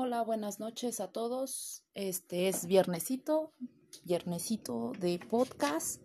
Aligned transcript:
Hola, 0.00 0.22
buenas 0.22 0.60
noches 0.60 1.00
a 1.00 1.10
todos. 1.10 1.82
Este 1.92 2.46
es 2.46 2.66
viernesito, 2.66 3.52
viernesito 4.04 4.92
de 5.00 5.18
podcast. 5.18 6.00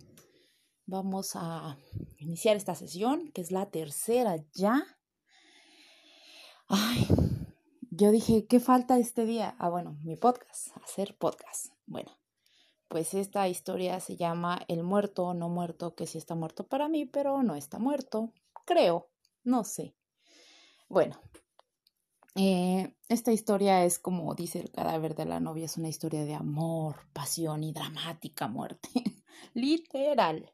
Vamos 0.88 1.34
a 1.36 1.78
iniciar 2.18 2.56
esta 2.56 2.74
sesión, 2.74 3.32
que 3.34 3.42
es 3.42 3.52
la 3.52 3.70
tercera 3.70 4.38
ya. 4.56 4.84
Ay, 6.68 7.06
yo 7.92 8.10
dije, 8.10 8.48
¿qué 8.48 8.60
falta 8.60 8.98
este 8.98 9.26
día? 9.28 9.56
Ah, 9.60 9.70
bueno, 9.70 9.96
mi 10.02 10.16
podcast, 10.16 10.76
hacer 10.84 11.16
podcast. 11.16 11.68
Bueno, 11.86 12.18
pues 12.88 13.14
esta 13.14 13.48
historia 13.48 14.00
se 14.00 14.16
llama 14.16 14.60
El 14.68 14.82
muerto 14.82 15.36
no 15.36 15.50
muerto, 15.50 15.94
que 15.94 16.08
sí 16.08 16.18
está 16.18 16.34
muerto 16.34 16.66
para 16.66 16.90
mí, 16.90 17.06
pero 17.06 17.44
no 17.44 17.54
está 17.54 17.78
muerto. 17.78 18.34
Creo, 18.66 19.12
no 19.44 19.64
sé. 19.64 19.96
Bueno, 20.90 21.22
eh, 22.36 22.96
esta 23.10 23.32
historia 23.32 23.86
es 23.86 24.00
como 24.00 24.34
dice 24.34 24.60
el 24.60 24.72
cadáver 24.72 25.16
de 25.16 25.26
la 25.26 25.40
novia, 25.40 25.66
es 25.66 25.78
una 25.78 25.90
historia 25.90 26.26
de 26.26 26.34
amor, 26.34 26.96
pasión 27.14 27.64
y 27.64 27.74
dramática 27.74 28.48
muerte. 28.48 28.90
Literal. 29.54 30.52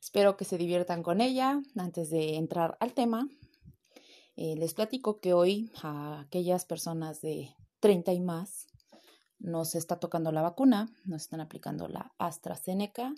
Espero 0.00 0.36
que 0.36 0.44
se 0.44 0.58
diviertan 0.58 1.02
con 1.02 1.20
ella. 1.20 1.60
Antes 1.76 2.10
de 2.10 2.36
entrar 2.36 2.76
al 2.80 2.92
tema, 2.94 3.28
eh, 4.36 4.56
les 4.56 4.74
platico 4.74 5.20
que 5.20 5.34
hoy 5.34 5.70
a 5.82 6.20
aquellas 6.20 6.64
personas 6.64 7.20
de 7.20 7.54
30 7.80 8.12
y 8.12 8.20
más 8.20 8.66
nos 9.38 9.74
está 9.74 10.00
tocando 10.00 10.32
la 10.32 10.42
vacuna, 10.42 10.88
nos 11.04 11.22
están 11.22 11.40
aplicando 11.40 11.88
la 11.88 12.12
AstraZeneca 12.18 13.14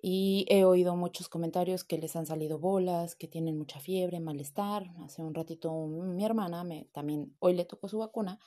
y 0.00 0.46
he 0.48 0.64
oído 0.64 0.94
muchos 0.94 1.28
comentarios 1.28 1.82
que 1.82 1.98
les 1.98 2.14
han 2.14 2.26
salido 2.26 2.58
bolas, 2.58 3.16
que 3.16 3.26
tienen 3.26 3.58
mucha 3.58 3.80
fiebre, 3.80 4.20
malestar. 4.20 4.92
Hace 5.00 5.22
un 5.22 5.34
ratito 5.34 5.86
mi 5.86 6.24
hermana 6.24 6.64
también 6.92 7.34
hoy 7.40 7.54
le 7.54 7.64
tocó 7.64 7.88
su 7.88 7.98
vacuna 7.98 8.38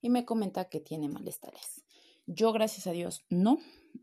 y 0.00 0.08
me 0.08 0.24
comenta 0.24 0.68
que 0.70 0.80
tiene 0.80 1.08
malestares. 1.08 1.84
Yo, 2.26 2.52
gracias 2.52 2.86
a 2.86 2.92
Dios, 2.92 3.26
no. 3.28 3.58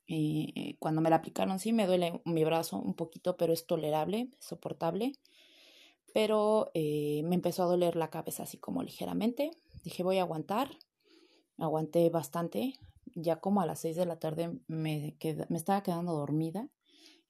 Eh, 0.08 0.76
cuando 0.78 1.02
me 1.02 1.10
la 1.10 1.16
aplicaron, 1.18 1.58
sí 1.58 1.74
me 1.74 1.88
duele 1.88 2.22
mi 2.24 2.44
brazo 2.44 2.78
un 2.78 2.94
poquito, 2.94 3.36
pero 3.36 3.52
es 3.52 3.66
tolerable, 3.66 4.30
soportable. 4.40 5.14
Pero 6.14 6.70
eh, 6.76 7.24
me 7.24 7.36
empezó 7.36 7.64
a 7.64 7.68
doler 7.68 7.96
la 7.96 8.12
cabeza 8.12 8.44
así 8.44 8.58
como 8.58 8.84
ligeramente. 8.84 9.52
Dije, 9.84 10.04
voy 10.04 10.20
a 10.20 10.22
aguantar. 10.22 10.70
Aguanté 11.58 12.10
bastante. 12.12 12.74
Ya 13.16 13.40
como 13.40 13.62
a 13.62 13.66
las 13.66 13.80
seis 13.80 13.96
de 13.96 14.06
la 14.06 14.20
tarde 14.20 14.60
me, 14.68 15.18
me 15.50 15.58
estaba 15.58 15.82
quedando 15.82 16.14
dormida 16.14 16.70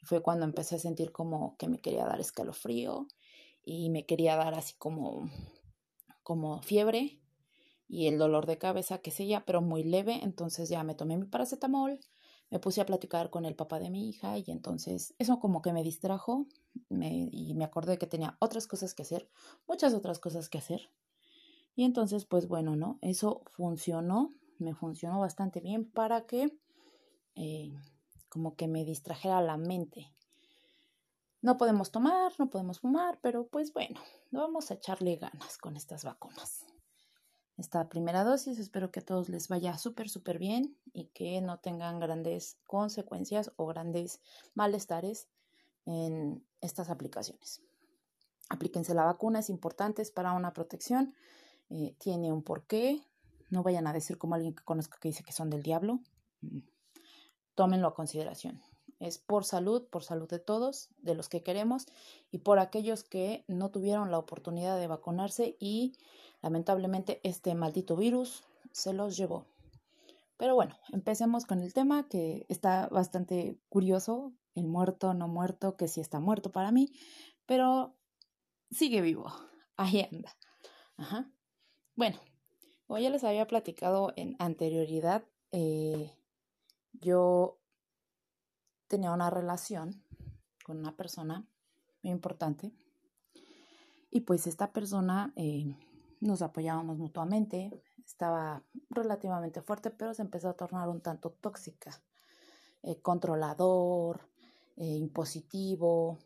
fue 0.04 0.22
cuando 0.22 0.46
empecé 0.46 0.76
a 0.76 0.80
sentir 0.80 1.12
como 1.12 1.56
que 1.58 1.68
me 1.68 1.80
quería 1.80 2.06
dar 2.06 2.20
escalofrío 2.20 3.08
y 3.64 3.90
me 3.90 4.06
quería 4.06 4.36
dar 4.36 4.54
así 4.54 4.76
como, 4.78 5.30
como 6.24 6.62
fiebre 6.62 7.20
y 7.88 8.08
el 8.08 8.18
dolor 8.18 8.46
de 8.46 8.58
cabeza, 8.58 9.00
que 9.00 9.12
sé 9.12 9.28
ya, 9.28 9.46
pero 9.46 9.62
muy 9.62 9.84
leve. 9.84 10.20
Entonces 10.24 10.70
ya 10.70 10.84
me 10.84 10.96
tomé 10.96 11.18
mi 11.18 11.26
paracetamol, 11.26 12.00
me 12.50 12.60
puse 12.60 12.82
a 12.82 12.86
platicar 12.86 13.30
con 13.30 13.46
el 13.46 13.56
papá 13.56 13.80
de 13.80 13.90
mi 13.90 14.10
hija 14.10 14.38
y 14.38 14.46
entonces 14.48 15.14
eso 15.20 15.40
como 15.40 15.62
que 15.62 15.74
me 15.74 15.84
distrajo 15.84 16.48
y 16.90 17.54
me 17.54 17.64
acordé 17.64 17.98
que 17.98 18.08
tenía 18.08 18.38
otras 18.40 18.68
cosas 18.68 18.94
que 18.94 19.04
hacer, 19.04 19.30
muchas 19.68 19.94
otras 19.94 20.20
cosas 20.20 20.50
que 20.50 20.58
hacer. 20.58 20.90
Y 21.76 21.84
entonces, 21.84 22.26
pues 22.26 22.48
bueno, 22.48 22.76
¿no? 22.76 23.00
Eso 23.02 23.44
funcionó, 23.52 24.34
me 24.58 24.74
funcionó 24.74 25.20
bastante 25.20 25.62
bien 25.62 25.90
para 25.90 26.26
que 26.26 26.58
eh, 27.36 27.74
como 28.32 28.56
que 28.56 28.70
me 28.70 28.86
distrajera 28.86 29.42
la 29.42 29.58
mente. 29.58 30.16
No 31.42 31.58
podemos 31.58 31.92
tomar, 31.92 32.32
no 32.40 32.50
podemos 32.50 32.80
fumar, 32.80 33.20
pero 33.22 33.48
pues 33.48 33.73
bueno, 33.73 34.00
vamos 34.32 34.72
a 34.72 34.76
echarle 34.76 35.18
ganas 35.18 35.58
con 35.58 35.76
estas 35.76 36.06
vacunas. 36.06 36.66
Esta 37.58 37.90
primera 37.90 38.23
dosis 38.23 38.58
espero 38.58 38.90
que 38.90 39.02
a 39.02 39.06
todos 39.06 39.28
les 39.28 39.50
vaya 39.50 39.78
súper, 39.78 40.08
súper 40.08 40.40
bien 40.40 40.78
y 40.94 41.08
que 41.08 41.42
no 41.42 41.60
tengan 41.60 42.00
grandes 42.00 42.58
consecuencias 42.66 43.52
o 43.58 43.66
grandes 43.66 44.22
malestares 44.54 45.28
en 45.86 46.48
estas 46.61 46.89
aplicaciones. 46.89 47.61
Aplíquense 48.50 48.94
la 48.94 49.04
vacuna, 49.04 49.39
es 49.39 49.50
importante, 49.50 50.02
es 50.02 50.11
para 50.11 50.32
una 50.32 50.54
protección, 50.54 51.14
eh, 51.70 51.95
tiene 52.00 52.32
un 52.32 52.44
porqué. 52.44 53.02
No 53.50 53.61
vayan 53.61 53.88
a 53.88 53.94
decir 53.94 54.17
como 54.17 54.36
alguien 54.36 54.55
que 54.55 54.64
conozco 54.64 54.98
que 55.02 55.10
dice 55.10 55.23
que 55.23 55.34
son 55.34 55.50
del 55.50 55.64
diablo. 55.64 56.00
Tómenlo 57.56 57.88
a 57.88 57.95
consideración. 57.95 58.62
Es 59.00 59.17
por 59.17 59.45
salud, 59.45 59.88
por 59.88 60.04
salud 60.04 60.30
de 60.30 60.39
todos, 60.39 60.89
de 61.00 61.16
los 61.16 61.28
que 61.28 61.42
queremos 61.42 61.88
y 62.32 62.39
por 62.39 62.60
aquellos 62.60 63.04
que 63.04 63.44
no 63.48 63.72
tuvieron 63.72 64.12
la 64.12 64.20
oportunidad 64.20 64.80
de 64.80 64.88
vacunarse 64.88 65.58
y 65.60 65.94
lamentablemente 66.42 67.20
este 67.23 67.56
maldito 67.56 67.95
virus 67.95 68.44
se 68.72 68.94
los 68.94 69.17
llevó. 69.17 69.48
Pero 70.38 70.56
bueno, 70.56 70.76
empecemos 70.92 71.45
con 71.45 71.61
el 71.61 71.73
tema 71.73 72.08
que 72.08 72.45
está 72.50 72.88
bastante 72.90 73.60
curioso, 73.70 74.34
el 74.56 74.67
muerto, 74.67 75.14
no 75.14 75.28
muerto, 75.28 75.78
que 75.78 75.88
sí 75.88 76.02
está 76.02 76.20
muerto 76.20 76.52
para 76.52 76.72
mí, 76.72 76.92
pero 77.45 77.95
sigue 78.70 79.02
vivo, 79.02 79.32
ahí 79.78 80.08
anda. 80.11 80.36
Ajá. 80.98 81.32
Bueno, 81.95 82.20
como 82.88 83.00
ya 83.00 83.10
les 83.10 83.23
había 83.23 83.48
platicado 83.48 84.14
en 84.16 84.36
anterioridad, 84.40 85.23
eh, 85.52 86.11
yo 86.94 87.60
tenía 88.88 89.12
una 89.12 89.30
relación 89.30 90.04
con 90.66 90.80
una 90.80 90.96
persona 90.96 91.48
muy 92.04 92.12
importante 92.12 92.72
y 94.12 94.22
pues 94.22 94.46
esta 94.46 94.74
persona 94.74 95.32
eh, 95.38 95.74
nos 96.20 96.42
apoyábamos 96.42 96.98
mutuamente, 96.98 97.72
estaba 98.06 98.64
relativamente 98.90 99.62
fuerte, 99.62 99.90
pero 99.90 100.14
se 100.14 100.22
empezó 100.22 100.50
a 100.50 100.58
tornar 100.58 100.90
un 100.90 101.02
tanto 101.02 101.32
tóxica, 101.32 102.04
eh, 102.84 103.02
controlador, 103.02 104.30
eh, 104.76 104.86
impositivo. 104.86 106.20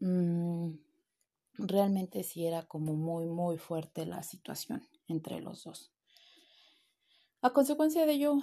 Mm, 0.00 0.72
realmente 1.54 2.22
sí 2.22 2.46
era 2.46 2.64
como 2.64 2.94
muy, 2.94 3.26
muy 3.26 3.56
fuerte 3.56 4.04
la 4.04 4.22
situación 4.22 4.86
entre 5.08 5.40
los 5.40 5.64
dos. 5.64 5.92
A 7.40 7.50
consecuencia 7.50 8.04
de 8.04 8.12
ello, 8.12 8.36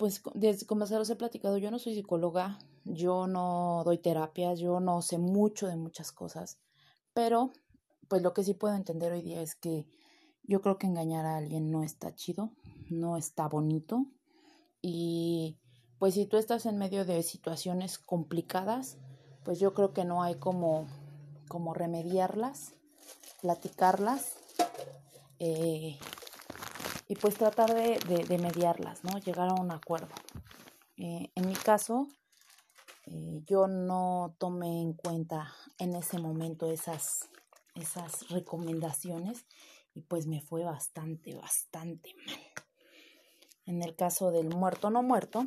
pues 0.00 0.22
desde 0.32 0.64
como 0.64 0.86
se 0.86 0.96
los 0.96 1.10
he 1.10 1.14
platicado, 1.14 1.58
yo 1.58 1.70
no 1.70 1.78
soy 1.78 1.94
psicóloga, 1.94 2.58
yo 2.86 3.26
no 3.26 3.82
doy 3.84 3.98
terapias, 3.98 4.58
yo 4.58 4.80
no 4.80 5.02
sé 5.02 5.18
mucho 5.18 5.66
de 5.66 5.76
muchas 5.76 6.10
cosas, 6.10 6.58
pero 7.12 7.52
pues 8.08 8.22
lo 8.22 8.32
que 8.32 8.42
sí 8.42 8.54
puedo 8.54 8.74
entender 8.74 9.12
hoy 9.12 9.20
día 9.20 9.42
es 9.42 9.54
que 9.54 9.86
yo 10.42 10.62
creo 10.62 10.78
que 10.78 10.86
engañar 10.86 11.26
a 11.26 11.36
alguien 11.36 11.70
no 11.70 11.82
está 11.82 12.14
chido, 12.14 12.50
no 12.88 13.18
está 13.18 13.46
bonito 13.46 14.06
y 14.80 15.58
pues 15.98 16.14
si 16.14 16.24
tú 16.24 16.38
estás 16.38 16.64
en 16.64 16.78
medio 16.78 17.04
de 17.04 17.22
situaciones 17.22 17.98
complicadas, 17.98 18.96
pues 19.44 19.60
yo 19.60 19.74
creo 19.74 19.92
que 19.92 20.06
no 20.06 20.22
hay 20.22 20.36
como, 20.36 20.86
como 21.46 21.74
remediarlas, 21.74 22.72
platicarlas 23.42 24.32
eh, 25.40 25.98
y 27.10 27.16
pues 27.16 27.34
tratar 27.34 27.74
de, 27.74 27.98
de, 28.28 28.38
mediarlas, 28.38 29.02
¿no? 29.02 29.18
Llegar 29.18 29.48
a 29.48 29.60
un 29.60 29.72
acuerdo. 29.72 30.14
Eh, 30.96 31.32
en 31.34 31.48
mi 31.48 31.54
caso, 31.54 32.06
eh, 33.06 33.42
yo 33.46 33.66
no 33.66 34.36
tomé 34.38 34.80
en 34.80 34.92
cuenta 34.92 35.52
en 35.78 35.96
ese 35.96 36.20
momento 36.20 36.70
esas, 36.70 37.28
esas 37.74 38.28
recomendaciones 38.28 39.44
y 39.92 40.02
pues 40.02 40.28
me 40.28 40.40
fue 40.40 40.62
bastante, 40.62 41.34
bastante 41.34 42.14
mal. 42.14 42.38
En 43.66 43.82
el 43.82 43.96
caso 43.96 44.30
del 44.30 44.48
muerto 44.48 44.88
no 44.90 45.02
muerto, 45.02 45.46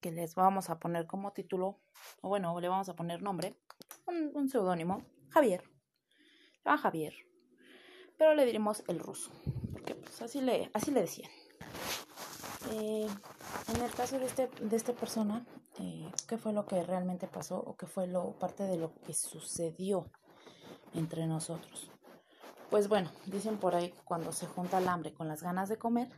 que 0.00 0.12
les 0.12 0.34
vamos 0.34 0.70
a 0.70 0.78
poner 0.78 1.06
como 1.06 1.34
título, 1.34 1.78
o 2.22 2.28
bueno, 2.30 2.58
le 2.58 2.68
vamos 2.68 2.88
a 2.88 2.96
poner 2.96 3.20
nombre, 3.20 3.54
un, 4.06 4.30
un 4.32 4.48
seudónimo, 4.48 5.04
Javier. 5.28 5.62
Se 6.64 6.70
Javier, 6.70 7.14
pero 8.16 8.34
le 8.34 8.46
diremos 8.46 8.82
el 8.88 8.98
ruso 8.98 9.30
así 10.22 10.40
le, 10.40 10.70
así 10.74 10.90
le 10.90 11.02
decían. 11.02 11.30
Eh, 12.72 13.08
en 13.74 13.82
el 13.82 13.90
caso 13.92 14.18
de, 14.18 14.26
este, 14.26 14.48
de 14.60 14.76
esta 14.76 14.92
persona, 14.92 15.46
eh, 15.78 16.10
¿qué 16.26 16.38
fue 16.38 16.52
lo 16.52 16.66
que 16.66 16.82
realmente 16.82 17.26
pasó 17.26 17.58
o 17.58 17.76
qué 17.76 17.86
fue 17.86 18.06
lo, 18.06 18.38
parte 18.38 18.64
de 18.64 18.76
lo 18.76 18.94
que 19.02 19.14
sucedió 19.14 20.10
entre 20.94 21.26
nosotros? 21.26 21.90
Pues 22.70 22.88
bueno, 22.88 23.10
dicen 23.26 23.58
por 23.58 23.74
ahí 23.74 23.90
que 23.90 24.00
cuando 24.04 24.32
se 24.32 24.46
junta 24.46 24.78
el 24.78 24.88
hambre 24.88 25.14
con 25.14 25.28
las 25.28 25.42
ganas 25.42 25.68
de 25.68 25.78
comer, 25.78 26.08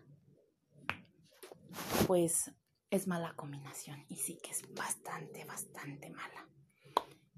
pues 2.07 2.53
es 2.91 3.07
mala 3.07 3.35
combinación 3.37 4.05
y 4.09 4.17
sí 4.17 4.39
que 4.43 4.51
es 4.51 4.75
bastante, 4.75 5.45
bastante 5.45 6.11
mala. 6.11 6.49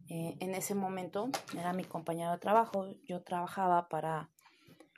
Eh, 0.09 0.37
en 0.41 0.55
ese 0.55 0.75
momento 0.75 1.31
era 1.55 1.73
mi 1.73 1.85
compañero 1.85 2.33
de 2.33 2.39
trabajo, 2.39 2.91
yo 3.05 3.23
trabajaba 3.23 3.89
para 3.89 4.31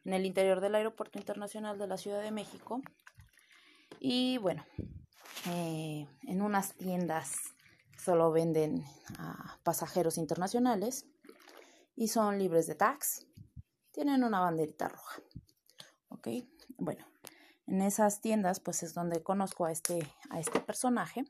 en 0.04 0.12
el 0.12 0.26
interior 0.26 0.60
del 0.60 0.74
Aeropuerto 0.74 1.18
Internacional 1.18 1.78
de 1.78 1.86
la 1.86 1.96
Ciudad 1.96 2.22
de 2.22 2.30
México. 2.30 2.82
Y 4.00 4.38
bueno, 4.38 4.64
eh, 5.46 6.06
en 6.22 6.42
unas 6.42 6.74
tiendas 6.74 7.36
solo 7.96 8.30
venden 8.30 8.84
a 9.18 9.58
pasajeros 9.62 10.18
internacionales 10.18 11.06
y 11.96 12.08
son 12.08 12.38
libres 12.38 12.66
de 12.66 12.74
tax. 12.74 13.26
Tienen 13.92 14.24
una 14.24 14.40
banderita 14.40 14.88
roja. 14.88 15.22
¿Ok? 16.08 16.28
Bueno, 16.76 17.06
En 17.66 17.80
esas 17.80 18.20
tiendas, 18.20 18.60
pues 18.60 18.82
es 18.82 18.92
donde 18.92 19.22
conozco 19.22 19.64
a 19.64 19.72
este, 19.72 20.06
a 20.28 20.38
este 20.38 20.60
personaje. 20.60 21.24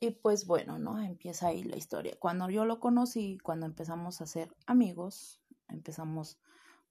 Y 0.00 0.10
pues 0.10 0.46
bueno, 0.46 0.78
¿no? 0.78 1.00
Empieza 1.00 1.48
ahí 1.48 1.62
la 1.62 1.78
historia. 1.78 2.14
Cuando 2.18 2.50
yo 2.50 2.66
lo 2.66 2.78
conocí, 2.78 3.38
cuando 3.42 3.64
empezamos 3.64 4.20
a 4.20 4.26
ser 4.26 4.54
amigos, 4.66 5.40
empezamos 5.68 6.38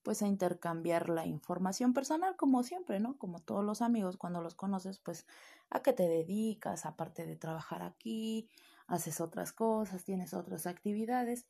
pues 0.03 0.21
a 0.21 0.27
intercambiar 0.27 1.09
la 1.09 1.25
información 1.25 1.93
personal 1.93 2.35
como 2.35 2.63
siempre, 2.63 2.99
¿no? 2.99 3.17
Como 3.17 3.39
todos 3.39 3.63
los 3.63 3.81
amigos, 3.81 4.17
cuando 4.17 4.41
los 4.41 4.55
conoces, 4.55 4.99
pues 4.99 5.25
a 5.69 5.81
qué 5.81 5.93
te 5.93 6.07
dedicas, 6.07 6.85
aparte 6.85 7.25
de 7.25 7.35
trabajar 7.37 7.81
aquí, 7.81 8.49
haces 8.87 9.21
otras 9.21 9.53
cosas, 9.53 10.03
tienes 10.03 10.33
otras 10.33 10.67
actividades. 10.67 11.47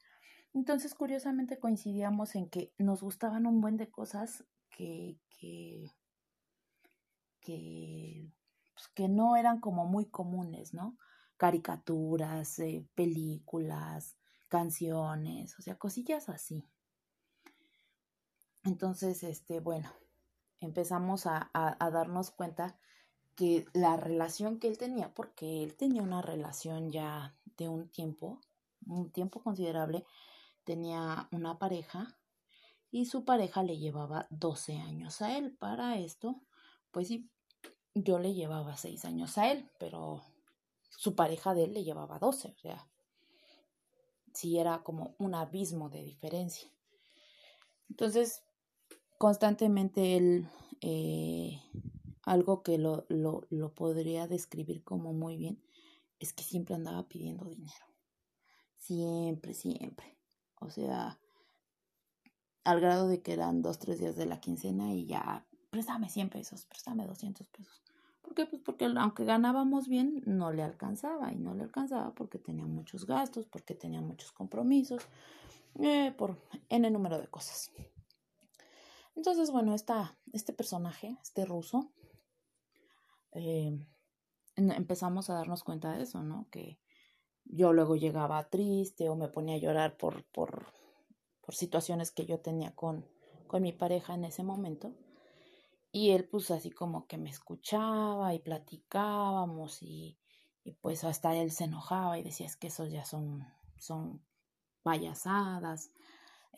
Entonces, 0.54 0.94
curiosamente 0.94 1.60
coincidíamos 1.60 2.36
en 2.36 2.48
que 2.50 2.72
nos 2.78 3.02
gustaban 3.02 3.48
un 3.48 3.60
buen 3.60 3.76
de 3.78 3.90
cosas 3.90 4.46
que, 4.70 5.18
que, 5.30 5.92
que, 7.42 8.30
pues, 8.74 8.88
que 8.90 9.10
no 9.10 9.36
eran 9.36 9.60
como 9.60 9.86
muy 9.86 10.06
comunes, 10.06 10.74
¿no? 10.74 10.98
Caricaturas, 11.38 12.60
eh, 12.60 12.86
películas, 12.96 14.16
canciones, 14.48 15.58
o 15.58 15.64
sea, 15.64 15.76
cosillas 15.78 16.30
así. 16.30 16.64
Entonces, 18.64 19.24
este, 19.24 19.60
bueno, 19.60 19.92
empezamos 20.60 21.26
a, 21.26 21.52
a, 21.54 21.92
darnos 21.92 22.32
cuenta 22.32 22.78
que 23.36 23.66
la 23.74 23.98
relación 23.98 24.60
que 24.60 24.68
él 24.68 24.78
tenía, 24.78 25.14
porque 25.14 25.64
él 25.64 25.76
tenía 25.76 26.02
una 26.02 26.22
relación 26.22 26.92
ya 26.92 27.36
de 27.58 27.68
un 27.68 27.90
tiempo, 27.90 28.40
un 28.86 29.12
tiempo 29.12 29.42
considerable, 29.42 30.06
tenía 30.64 31.28
una 31.32 31.60
pareja 31.60 32.18
y 32.92 33.06
su 33.06 33.26
pareja 33.26 33.64
le 33.64 33.78
llevaba 33.80 34.28
12 34.30 34.78
años 34.78 35.22
a 35.22 35.38
él. 35.38 35.52
Para 35.58 35.98
esto, 35.98 36.42
pues 36.92 37.10
sí, 37.10 37.30
yo 37.96 38.20
le 38.20 38.34
llevaba 38.34 38.78
6 38.78 39.04
años 39.06 39.38
a 39.38 39.52
él, 39.52 39.70
pero 39.78 40.24
su 40.90 41.16
pareja 41.16 41.54
de 41.54 41.66
él 41.66 41.74
le 41.74 41.84
llevaba 41.84 42.20
12, 42.20 42.50
o 42.56 42.60
sea, 42.60 42.88
sí 44.34 44.58
era 44.58 44.84
como 44.84 45.16
un 45.18 45.36
abismo 45.36 45.90
de 45.90 46.04
diferencia. 46.04 46.70
Entonces, 47.90 48.44
constantemente 49.24 50.18
él, 50.18 50.50
eh, 50.82 51.62
algo 52.26 52.62
que 52.62 52.78
lo, 52.78 53.06
lo, 53.08 53.48
lo 53.50 53.74
podría 53.74 54.28
describir 54.28 54.84
como 54.84 55.14
muy 55.14 55.38
bien, 55.38 55.64
es 56.20 56.34
que 56.34 56.44
siempre 56.44 56.76
andaba 56.76 57.08
pidiendo 57.08 57.46
dinero. 57.46 57.86
Siempre, 58.76 59.54
siempre. 59.54 60.18
O 60.60 60.70
sea, 60.70 61.22
al 62.66 62.82
grado 62.82 63.08
de 63.08 63.22
que 63.22 63.32
eran 63.32 63.62
dos, 63.62 63.80
tres 63.80 63.98
días 63.98 64.18
de 64.18 64.26
la 64.26 64.42
quincena 64.42 64.94
y 64.94 65.06
ya, 65.06 65.48
préstame 65.70 66.10
100 66.10 66.30
pesos, 66.30 66.66
préstame 66.66 67.08
200 67.08 67.48
pesos. 67.48 67.82
¿Por 68.22 68.36
qué? 68.36 68.46
Pues 68.46 68.62
porque 68.62 68.92
aunque 68.94 69.24
ganábamos 69.24 69.88
bien, 69.88 70.22
no 70.26 70.52
le 70.52 70.64
alcanzaba 70.64 71.32
y 71.32 71.38
no 71.38 71.54
le 71.54 71.64
alcanzaba 71.64 72.14
porque 72.14 72.40
tenía 72.40 72.66
muchos 72.66 73.06
gastos, 73.06 73.46
porque 73.46 73.74
tenía 73.74 74.02
muchos 74.02 74.34
compromisos, 74.34 75.02
eh, 75.80 76.14
por 76.18 76.36
N 76.68 76.92
número 76.92 77.22
de 77.22 77.28
cosas. 77.28 77.72
Entonces, 79.16 79.52
bueno, 79.52 79.74
esta, 79.74 80.18
este 80.32 80.54
personaje, 80.54 81.18
este 81.22 81.46
ruso, 81.46 81.92
eh, 83.32 83.78
empezamos 84.56 85.30
a 85.30 85.36
darnos 85.36 85.64
cuenta 85.64 85.94
de 85.94 86.04
eso, 86.04 86.24
¿no? 86.24 86.48
Que 86.50 86.80
yo 87.46 87.74
luego 87.74 87.96
llegaba 87.96 88.50
triste 88.50 89.10
o 89.10 89.16
me 89.16 89.28
ponía 89.28 89.56
a 89.56 89.60
llorar 89.60 89.98
por, 89.98 90.24
por, 90.26 90.68
por 91.42 91.56
situaciones 91.56 92.12
que 92.12 92.26
yo 92.26 92.40
tenía 92.40 92.76
con, 92.76 93.06
con 93.48 93.62
mi 93.62 93.72
pareja 93.72 94.14
en 94.14 94.26
ese 94.26 94.44
momento. 94.44 94.94
Y 95.92 96.12
él 96.12 96.28
pues 96.28 96.50
así 96.50 96.72
como 96.72 97.06
que 97.06 97.18
me 97.18 97.30
escuchaba 97.30 98.34
y 98.34 98.40
platicábamos 98.40 99.84
y, 99.84 100.18
y 100.64 100.72
pues 100.74 101.04
hasta 101.04 101.36
él 101.36 101.52
se 101.52 101.66
enojaba 101.66 102.18
y 102.18 102.24
decía 102.24 102.48
es 102.48 102.56
que 102.56 102.68
esos 102.68 102.92
ya 102.92 103.06
son, 103.06 103.46
son 103.78 104.24
payasadas, 104.82 105.92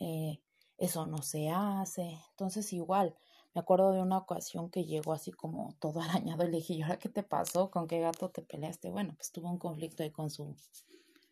eh, 0.00 0.40
eso 0.78 1.06
no 1.06 1.18
se 1.18 1.50
hace. 1.50 2.18
Entonces 2.30 2.72
igual, 2.72 3.16
me 3.54 3.60
acuerdo 3.60 3.92
de 3.92 4.02
una 4.02 4.18
ocasión 4.18 4.70
que 4.70 4.84
llegó 4.84 5.12
así 5.12 5.32
como 5.32 5.74
todo 5.80 6.00
arañado 6.02 6.44
y 6.44 6.50
le 6.50 6.56
dije, 6.58 6.74
¿y 6.74 6.82
ahora 6.82 6.98
qué 6.98 7.08
te 7.08 7.22
pasó? 7.22 7.70
¿Con 7.70 7.86
qué 7.86 8.00
gato 8.00 8.30
te 8.30 8.42
peleaste? 8.42 8.90
Bueno, 8.90 9.14
pues 9.16 9.32
tuvo 9.32 9.50
un 9.50 9.58
conflicto 9.58 10.02
ahí 10.02 10.10
con 10.10 10.30
su, 10.30 10.56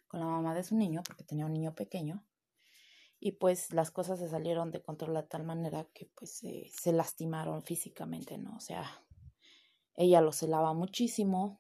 con 0.09 0.21
la 0.21 0.27
mamá 0.27 0.55
de 0.55 0.65
su 0.65 0.77
niño, 0.77 1.03
porque 1.07 1.25
tenía 1.25 1.47
un 1.47 1.53
niño 1.53 1.75
pequeño. 1.75 2.25
Y 3.21 3.33
pues 3.33 3.73
las 3.73 3.91
cosas 3.91 4.19
se 4.19 4.29
salieron 4.29 4.71
de 4.71 4.83
control 4.83 5.15
de 5.15 5.23
tal 5.23 5.45
manera 5.45 5.87
que 5.95 6.07
pues 6.15 6.43
se 6.73 6.93
lastimaron 6.93 7.63
físicamente, 7.63 8.37
¿no? 8.39 8.57
O 8.57 8.61
sea, 8.61 9.03
ella 9.97 10.21
lo 10.21 10.33
celaba 10.33 10.75
muchísimo. 10.75 11.59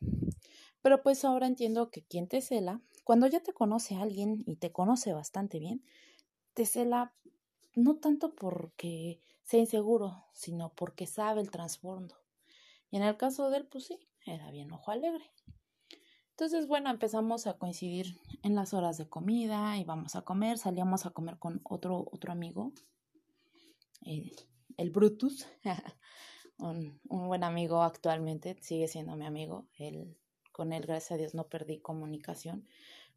Pero 0.83 1.03
pues 1.03 1.25
ahora 1.25 1.47
entiendo 1.47 1.91
que 1.91 2.05
quien 2.05 2.29
te 2.29 2.41
cela, 2.41 2.83
cuando 3.05 3.27
ya 3.27 3.41
te 3.41 3.53
conoce 3.53 3.97
alguien 3.97 4.43
y 4.47 4.57
te 4.57 4.73
conoce 4.73 5.13
bastante 5.13 5.59
bien, 5.59 5.85
te 6.53 6.67
cela 6.67 7.15
no 7.75 7.97
tanto 7.97 8.35
porque 8.35 9.21
sea 9.43 9.61
inseguro, 9.61 10.25
sino 10.33 10.73
porque 10.75 11.07
sabe 11.07 11.41
el 11.41 11.51
trasfondo. 11.51 12.17
Y 12.91 12.97
en 12.97 13.03
el 13.03 13.17
caso 13.17 13.51
de 13.51 13.59
él, 13.59 13.67
pues 13.67 13.87
sí, 13.87 13.99
era 14.27 14.51
bien 14.51 14.73
ojo 14.73 14.91
alegre. 14.91 15.31
Entonces, 16.31 16.67
bueno, 16.67 16.91
empezamos 16.91 17.47
a 17.47 17.59
coincidir 17.59 18.19
en 18.43 18.55
las 18.55 18.75
horas 18.75 18.99
de 18.99 19.09
comida, 19.09 19.79
íbamos 19.79 20.17
a 20.17 20.23
comer, 20.23 20.59
salíamos 20.59 21.07
a 21.07 21.11
comer 21.11 21.39
con 21.39 21.61
otro, 21.63 22.09
otro 22.11 22.33
amigo, 22.33 22.73
eh, 24.05 24.33
el 24.77 24.91
Brutus, 24.91 25.47
un, 26.59 27.01
un, 27.09 27.29
buen 27.29 27.45
amigo 27.45 27.83
actualmente, 27.83 28.57
sigue 28.61 28.89
siendo 28.89 29.15
mi 29.17 29.27
amigo, 29.27 29.69
él, 29.79 30.19
con 30.51 30.73
él, 30.73 30.83
gracias 30.83 31.13
a 31.13 31.17
Dios, 31.17 31.35
no 31.35 31.47
perdí 31.49 31.79
comunicación, 31.79 32.67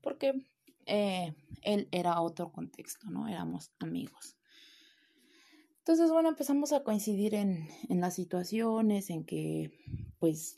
porque 0.01 0.45
eh, 0.86 1.33
él 1.63 1.88
era 1.92 2.21
otro 2.21 2.51
contexto, 2.51 3.09
¿no? 3.09 3.27
Éramos 3.27 3.71
amigos. 3.80 4.38
Entonces, 5.88 6.12
bueno, 6.12 6.28
empezamos 6.28 6.74
a 6.74 6.84
coincidir 6.84 7.34
en, 7.34 7.69
en 7.88 8.01
las 8.01 8.13
situaciones 8.13 9.10
en 9.10 9.24
que, 9.24 9.72
pues, 10.19 10.57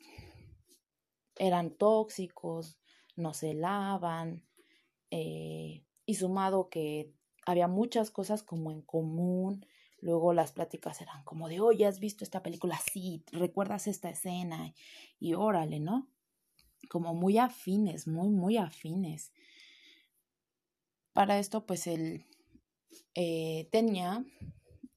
eran 1.36 1.70
tóxicos, 1.70 2.80
no 3.16 3.36
se 3.36 3.54
lavan, 3.54 4.44
eh, 5.12 5.86
y 6.08 6.16
sumado 6.16 6.70
que 6.70 7.14
había 7.46 7.68
muchas 7.68 8.10
cosas 8.10 8.42
como 8.42 8.72
en 8.72 8.82
común, 8.82 9.68
luego 10.00 10.34
las 10.34 10.52
pláticas 10.52 11.00
eran 11.00 11.24
como 11.26 11.48
de, 11.48 11.60
oye, 11.60 11.86
¿has 11.86 12.00
visto 12.00 12.24
esta 12.24 12.42
película? 12.42 12.80
Sí, 12.92 13.24
¿recuerdas 13.32 13.86
esta 13.86 14.10
escena? 14.10 14.74
Y 15.20 15.36
órale, 15.36 15.80
¿no? 15.80 16.10
Como 16.90 17.14
muy 17.14 17.38
afines, 17.38 18.08
muy, 18.08 18.30
muy 18.30 18.58
afines. 18.58 19.32
Para 21.14 21.38
esto, 21.38 21.68
pues 21.68 21.86
él 21.86 22.26
eh, 23.14 23.70
tenía 23.72 24.26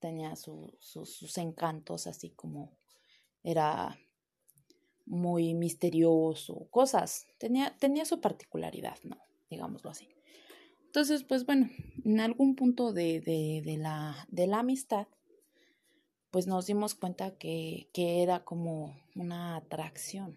tenía 0.03 0.35
sus 0.35 1.39
encantos, 1.39 2.09
así 2.09 2.31
como 2.31 2.77
era 3.45 3.97
muy 5.07 5.55
misterioso, 5.55 6.67
cosas, 6.71 7.27
tenía, 7.39 7.77
tenía 7.79 8.05
su 8.05 8.21
particularidad, 8.21 8.99
¿no? 9.05 9.17
Digámoslo 9.49 9.91
así. 9.91 10.09
Entonces, 10.87 11.23
pues 11.23 11.47
bueno, 11.47 11.71
en 12.05 12.19
algún 12.21 12.57
punto 12.57 12.93
de, 12.93 13.21
de, 13.21 13.63
de, 13.65 13.77
la, 13.79 14.27
de 14.29 14.49
la 14.49 14.59
amistad, 14.59 15.07
pues 16.33 16.49
nos 16.49 16.67
dimos 16.67 16.97
cuenta 16.97 17.39
que, 17.39 17.89
que 17.95 18.23
era 18.23 18.45
como 18.45 18.97
una 19.15 19.57
atracción. 19.57 20.37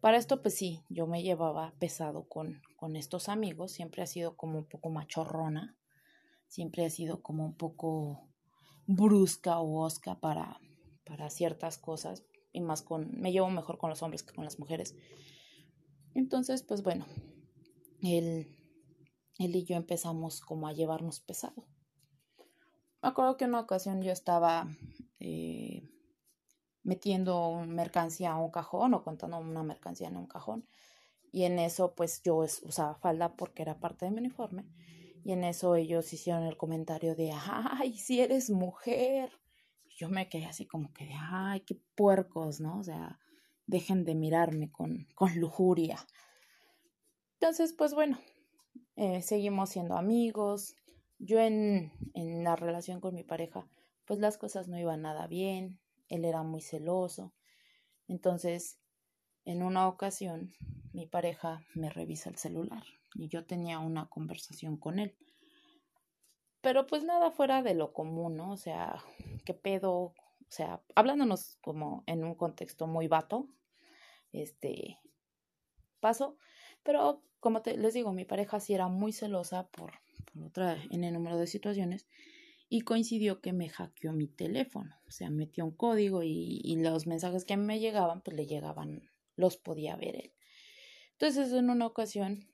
Para 0.00 0.16
esto, 0.16 0.42
pues 0.42 0.56
sí, 0.56 0.82
yo 0.88 1.06
me 1.06 1.22
llevaba 1.22 1.74
pesado 1.78 2.24
con, 2.24 2.60
con 2.76 2.96
estos 2.96 3.28
amigos, 3.28 3.70
siempre 3.70 4.02
ha 4.02 4.06
sido 4.06 4.36
como 4.36 4.58
un 4.58 4.64
poco 4.64 4.90
machorrona, 4.90 5.76
siempre 6.50 6.84
ha 6.84 6.90
sido 6.90 7.22
como 7.22 7.46
un 7.46 7.54
poco 7.54 8.28
brusca 8.86 9.60
o 9.60 9.84
osca 9.84 10.18
para, 10.18 10.60
para 11.04 11.30
ciertas 11.30 11.78
cosas 11.78 12.24
y 12.52 12.60
más 12.60 12.82
con, 12.82 13.08
me 13.20 13.30
llevo 13.30 13.48
mejor 13.50 13.78
con 13.78 13.88
los 13.88 14.02
hombres 14.02 14.24
que 14.24 14.34
con 14.34 14.44
las 14.44 14.58
mujeres. 14.58 14.96
Entonces, 16.12 16.64
pues 16.64 16.82
bueno, 16.82 17.06
él, 18.02 18.48
él 19.38 19.56
y 19.56 19.64
yo 19.64 19.76
empezamos 19.76 20.40
como 20.40 20.66
a 20.66 20.72
llevarnos 20.72 21.20
pesado. 21.20 21.64
Me 23.00 23.08
acuerdo 23.08 23.36
que 23.36 23.44
una 23.44 23.60
ocasión 23.60 24.02
yo 24.02 24.10
estaba 24.10 24.66
eh, 25.20 25.88
metiendo 26.82 27.62
mercancía 27.64 28.32
a 28.32 28.38
un 28.38 28.50
cajón 28.50 28.92
o 28.94 29.04
contando 29.04 29.38
una 29.38 29.62
mercancía 29.62 30.08
en 30.08 30.16
un 30.16 30.26
cajón 30.26 30.66
y 31.30 31.44
en 31.44 31.60
eso 31.60 31.94
pues 31.94 32.22
yo 32.24 32.38
usaba 32.38 32.96
falda 32.96 33.36
porque 33.36 33.62
era 33.62 33.78
parte 33.78 34.04
de 34.04 34.10
mi 34.10 34.18
uniforme 34.18 34.66
y 35.22 35.32
en 35.32 35.44
eso 35.44 35.76
ellos 35.76 36.12
hicieron 36.12 36.44
el 36.44 36.56
comentario 36.56 37.14
de, 37.14 37.32
ay, 37.32 37.96
si 37.96 38.20
eres 38.20 38.50
mujer. 38.50 39.30
yo 39.96 40.08
me 40.08 40.28
quedé 40.28 40.46
así 40.46 40.66
como 40.66 40.92
que 40.94 41.04
de, 41.04 41.14
ay, 41.14 41.60
qué 41.60 41.78
puercos, 41.94 42.60
¿no? 42.60 42.78
O 42.78 42.84
sea, 42.84 43.18
dejen 43.66 44.04
de 44.04 44.14
mirarme 44.14 44.70
con, 44.70 45.06
con 45.14 45.38
lujuria. 45.38 45.98
Entonces, 47.34 47.74
pues 47.74 47.94
bueno, 47.94 48.18
eh, 48.96 49.20
seguimos 49.20 49.70
siendo 49.70 49.96
amigos. 49.96 50.74
Yo 51.18 51.38
en, 51.38 51.92
en 52.14 52.44
la 52.44 52.56
relación 52.56 53.00
con 53.00 53.14
mi 53.14 53.24
pareja, 53.24 53.68
pues 54.06 54.20
las 54.20 54.38
cosas 54.38 54.68
no 54.68 54.78
iban 54.78 55.02
nada 55.02 55.26
bien, 55.26 55.78
él 56.08 56.24
era 56.24 56.42
muy 56.42 56.62
celoso. 56.62 57.34
Entonces, 58.08 58.78
en 59.44 59.62
una 59.62 59.86
ocasión, 59.86 60.54
mi 60.92 61.06
pareja 61.06 61.62
me 61.74 61.90
revisa 61.90 62.30
el 62.30 62.36
celular 62.36 62.84
y 63.14 63.28
yo 63.28 63.44
tenía 63.44 63.78
una 63.78 64.08
conversación 64.08 64.76
con 64.76 64.98
él. 64.98 65.16
Pero 66.60 66.86
pues 66.86 67.04
nada 67.04 67.30
fuera 67.30 67.62
de 67.62 67.74
lo 67.74 67.92
común, 67.92 68.36
¿no? 68.36 68.52
O 68.52 68.56
sea, 68.56 69.02
qué 69.44 69.54
pedo, 69.54 69.92
o 69.94 70.14
sea, 70.48 70.82
hablándonos 70.94 71.58
como 71.62 72.04
en 72.06 72.24
un 72.24 72.34
contexto 72.34 72.86
muy 72.86 73.08
vato, 73.08 73.48
este, 74.32 74.98
pasó. 76.00 76.36
Pero 76.82 77.22
como 77.40 77.62
te, 77.62 77.76
les 77.76 77.94
digo, 77.94 78.12
mi 78.12 78.24
pareja 78.24 78.60
sí 78.60 78.74
era 78.74 78.88
muy 78.88 79.12
celosa 79.12 79.68
por, 79.68 79.92
por 80.32 80.44
otra, 80.44 80.76
en 80.90 81.04
el 81.04 81.14
número 81.14 81.38
de 81.38 81.46
situaciones 81.46 82.06
y 82.72 82.82
coincidió 82.82 83.40
que 83.40 83.52
me 83.52 83.68
hackeó 83.68 84.12
mi 84.12 84.28
teléfono, 84.28 84.94
o 85.06 85.10
sea, 85.10 85.28
metió 85.28 85.64
un 85.64 85.72
código 85.72 86.22
y, 86.22 86.76
los 86.76 87.08
mensajes 87.08 87.44
que 87.44 87.56
me 87.56 87.80
llegaban, 87.80 88.22
pues 88.22 88.36
le 88.36 88.46
llegaban, 88.46 89.10
los 89.34 89.56
podía 89.56 89.96
ver 89.96 90.14
él. 90.14 90.32
Entonces, 91.12 91.52
en 91.52 91.68
una 91.68 91.86
ocasión 91.86 92.48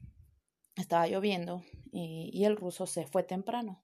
estaba 0.76 1.06
lloviendo 1.06 1.64
y, 1.92 2.30
y 2.33 2.45
el 2.45 2.56
ruso 2.56 2.87
se 2.87 3.06
fue 3.06 3.23
temprano. 3.23 3.83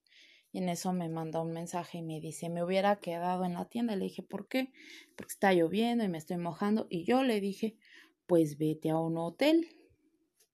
Y 0.52 0.58
en 0.58 0.68
eso 0.68 0.92
me 0.92 1.08
manda 1.08 1.40
un 1.40 1.52
mensaje 1.52 1.98
y 1.98 2.02
me 2.02 2.20
dice, 2.20 2.50
me 2.50 2.62
hubiera 2.62 2.96
quedado 2.96 3.44
en 3.44 3.54
la 3.54 3.64
tienda. 3.64 3.96
Le 3.96 4.04
dije, 4.04 4.22
¿por 4.22 4.48
qué? 4.48 4.70
Porque 5.16 5.32
está 5.32 5.52
lloviendo 5.54 6.04
y 6.04 6.08
me 6.08 6.18
estoy 6.18 6.36
mojando. 6.36 6.86
Y 6.90 7.04
yo 7.04 7.22
le 7.22 7.40
dije, 7.40 7.78
pues 8.26 8.58
vete 8.58 8.90
a 8.90 8.98
un 8.98 9.16
hotel, 9.16 9.66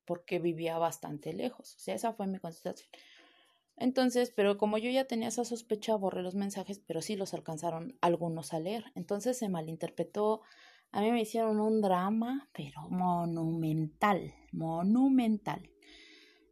porque 0.05 0.39
vivía 0.39 0.79
bastante 0.79 1.33
lejos. 1.33 1.75
O 1.75 1.79
sea, 1.81 1.97
esa 1.97 2.13
fue 2.13 2.29
mi 2.29 2.39
contestación. 2.39 2.89
Entonces, 3.77 4.33
pero 4.35 4.57
como 4.57 4.79
yo 4.79 4.91
ya 4.91 5.05
tenía 5.05 5.29
esa 5.29 5.45
sospecha, 5.45 5.97
borré 5.97 6.23
los 6.23 6.35
mensajes, 6.35 6.79
pero 6.79 7.03
sí 7.03 7.17
los 7.17 7.35
alcanzaron 7.35 7.97
algunos 8.01 8.55
a 8.55 8.61
leer. 8.61 8.85
Entonces 8.95 9.37
se 9.37 9.49
malinterpretó. 9.49 10.43
A 10.93 11.01
mí 11.01 11.11
me 11.11 11.21
hicieron 11.21 11.61
un 11.61 11.81
drama, 11.81 12.49
pero 12.53 12.89
monumental, 12.89 14.33
monumental. 14.53 15.69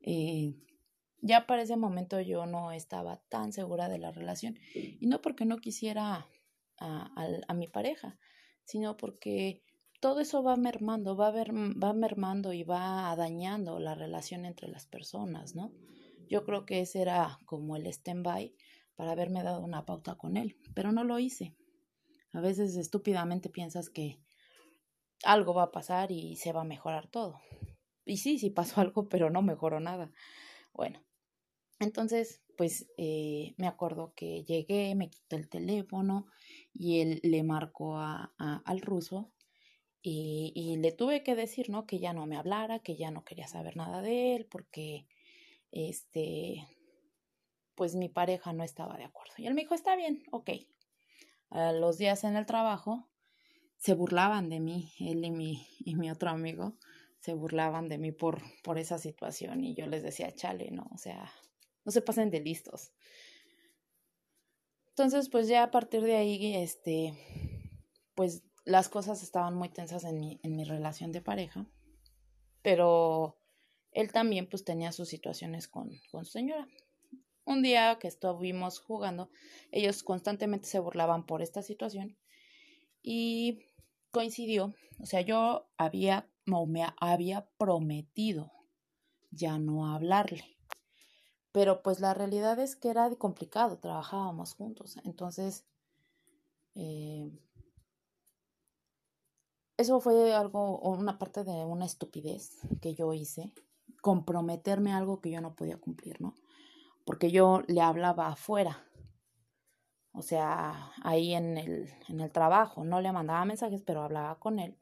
Eh, 0.07 0.55
ya 1.21 1.47
para 1.47 1.63
ese 1.63 1.77
momento 1.77 2.21
yo 2.21 2.47
no 2.47 2.73
estaba 2.73 3.21
tan 3.29 3.53
segura 3.53 3.89
de 3.89 3.99
la 3.99 4.13
relación. 4.13 4.59
Y 4.75 5.07
no 5.07 5.21
porque 5.21 5.45
no 5.45 5.59
quisiera 5.59 6.27
a, 6.79 7.43
a, 7.49 7.55
mi 7.55 7.69
pareja, 7.69 8.19
sino 8.65 8.97
porque 8.97 9.63
todo 10.01 10.21
eso 10.21 10.43
va 10.43 10.57
mermando, 10.57 11.17
va, 11.17 11.31
ver, 11.31 11.53
va 11.53 11.93
mermando 11.93 12.53
y 12.53 12.63
va 12.63 13.15
dañando 13.17 13.79
la 13.81 13.95
relación 13.95 14.45
entre 14.45 14.69
las 14.69 14.87
personas, 14.87 15.55
¿no? 15.55 15.73
Yo 16.29 16.45
creo 16.45 16.67
que 16.67 16.81
ese 16.81 17.01
era 17.03 17.39
como 17.47 17.77
el 17.77 17.87
stand-by 17.87 18.55
para 18.95 19.13
haberme 19.13 19.43
dado 19.43 19.63
una 19.63 19.85
pauta 19.85 20.17
con 20.17 20.37
él, 20.37 20.57
pero 20.75 20.93
no 20.93 21.05
lo 21.05 21.19
hice. 21.19 21.55
A 22.33 22.41
veces 22.41 22.77
estúpidamente 22.77 23.49
piensas 23.49 23.89
que 23.89 24.21
algo 25.25 25.55
va 25.55 25.65
a 25.65 25.73
pasar 25.73 26.13
y 26.13 26.37
se 26.37 26.53
va 26.53 26.63
a 26.63 26.65
mejorar 26.65 27.09
todo. 27.09 27.41
Y 28.07 28.19
sí, 28.19 28.39
sí 28.39 28.49
pasó 28.51 28.81
algo, 28.81 29.09
pero 29.09 29.29
no 29.29 29.43
mejoró 29.43 29.81
nada. 29.81 30.11
Bueno, 30.73 31.05
entonces, 31.79 32.43
pues 32.57 32.89
eh, 32.97 33.55
me 33.59 33.67
acuerdo 33.67 34.15
que 34.15 34.45
llegué, 34.45 34.95
me 34.95 35.11
quitó 35.11 35.37
el 35.37 35.49
teléfono 35.49 36.27
y 36.73 37.01
él 37.01 37.21
le 37.23 37.43
marcó 37.43 37.99
a, 37.99 38.33
al 38.39 38.81
ruso 38.81 39.33
y, 40.09 40.77
le 40.79 40.93
tuve 40.93 41.25
que 41.25 41.35
decir, 41.35 41.69
¿no? 41.69 41.85
Que 41.85 41.99
ya 41.99 42.13
no 42.13 42.27
me 42.27 42.37
hablara, 42.37 42.79
que 42.79 42.97
ya 42.97 43.11
no 43.11 43.25
quería 43.25 43.49
saber 43.49 43.77
nada 43.77 44.03
de 44.03 44.37
él 44.37 44.47
porque 44.47 45.09
este, 45.73 46.65
pues 47.75 47.97
mi 47.97 48.09
pareja 48.09 48.53
no 48.53 48.63
estaba 48.63 48.97
de 48.97 49.05
acuerdo. 49.05 49.33
Y 49.37 49.47
él 49.47 49.55
me 49.55 49.63
dijo, 49.63 49.75
está 49.75 49.97
bien, 49.97 50.23
ok. 50.31 50.51
Los 51.51 51.99
días 51.99 52.23
en 52.23 52.37
el 52.37 52.47
trabajo 52.47 53.09
se 53.79 53.95
burlaban 53.95 54.49
de 54.49 54.61
mí, 54.61 54.93
él 55.01 55.25
y 55.25 55.31
mi, 55.33 55.67
y 55.81 55.97
mi 55.97 56.09
otro 56.11 56.31
amigo 56.31 56.77
se 57.27 57.35
burlaban 57.35 57.89
de 57.89 57.99
mí 57.99 58.13
por, 58.13 58.41
por 58.63 58.79
esa 58.79 58.99
situación 58.99 59.65
y 59.65 59.75
yo 59.75 59.89
les 59.89 60.05
decía, 60.05 60.31
chale, 60.31 60.71
no, 60.71 60.89
o 60.95 60.97
sea, 60.97 61.29
no 61.85 61.91
se 61.91 62.01
pasen 62.01 62.31
de 62.31 62.39
listos. 62.39 62.93
Entonces, 64.91 65.29
pues 65.29 65.49
ya 65.49 65.65
a 65.65 65.73
partir 65.73 66.03
de 66.03 66.15
ahí, 66.15 66.55
este, 66.55 67.19
pues 68.15 68.45
las 68.65 68.89
cosas 68.89 69.25
estaban 69.25 69.57
muy 69.57 69.71
tensas 69.71 70.05
en 70.05 70.21
mi, 70.21 70.39
en 70.45 70.55
mi 70.55 70.63
relación 70.63 71.11
de 71.11 71.21
pareja, 71.21 71.67
pero 72.63 73.37
él 73.91 74.13
también 74.13 74.49
pues 74.49 74.63
tenía 74.63 74.93
sus 74.93 75.09
situaciones 75.09 75.67
con, 75.67 75.91
con 76.13 76.25
su 76.25 76.31
señora. 76.31 76.69
Un 77.45 77.61
día 77.61 77.99
que 77.99 78.07
estuvimos 78.07 78.79
jugando, 78.79 79.31
ellos 79.73 80.05
constantemente 80.05 80.69
se 80.69 80.79
burlaban 80.79 81.27
por 81.27 81.43
esta 81.43 81.61
situación 81.61 82.17
y 83.03 83.67
coincidió, 84.13 84.77
o 85.01 85.07
sea, 85.07 85.23
yo 85.23 85.69
había, 85.77 86.31
no, 86.47 86.67
me 86.67 86.87
había 87.01 87.49
prometido 87.59 88.53
ya 89.31 89.59
no 89.59 89.93
hablarle, 89.93 90.57
pero 91.53 91.83
pues 91.83 92.01
la 92.01 92.15
realidad 92.15 92.59
es 92.59 92.77
que 92.77 92.89
era 92.89 93.11
complicado, 93.17 93.79
trabajábamos 93.79 94.55
juntos, 94.55 94.97
entonces 95.05 95.67
eh, 96.75 97.31
eso 99.77 100.01
fue 100.01 100.35
algo, 100.35 100.79
una 100.81 101.19
parte 101.19 101.45
de 101.45 101.65
una 101.65 101.85
estupidez 101.85 102.59
que 102.81 102.95
yo 102.95 103.13
hice 103.13 103.53
comprometerme 104.01 104.93
a 104.93 104.99
algo 104.99 105.21
que 105.21 105.31
yo 105.31 105.41
no 105.41 105.55
podía 105.55 105.79
cumplir, 105.79 106.21
¿no? 106.21 106.35
Porque 107.05 107.31
yo 107.31 107.63
le 107.67 107.81
hablaba 107.81 108.29
afuera, 108.29 108.87
o 110.13 110.23
sea, 110.23 110.93
ahí 111.03 111.35
en 111.35 111.59
el, 111.59 111.93
en 112.09 112.21
el 112.21 112.31
trabajo, 112.31 112.85
no 112.85 113.01
le 113.01 113.13
mandaba 113.13 113.45
mensajes, 113.45 113.83
pero 113.83 114.03
hablaba 114.03 114.39
con 114.39 114.59
él. 114.59 114.79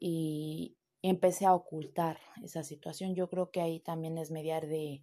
Y 0.00 0.76
empecé 1.02 1.46
a 1.46 1.54
ocultar 1.54 2.18
esa 2.42 2.62
situación. 2.62 3.14
Yo 3.14 3.28
creo 3.28 3.50
que 3.50 3.60
ahí 3.60 3.80
también 3.80 4.18
es 4.18 4.30
mediar 4.30 4.66
de, 4.66 5.02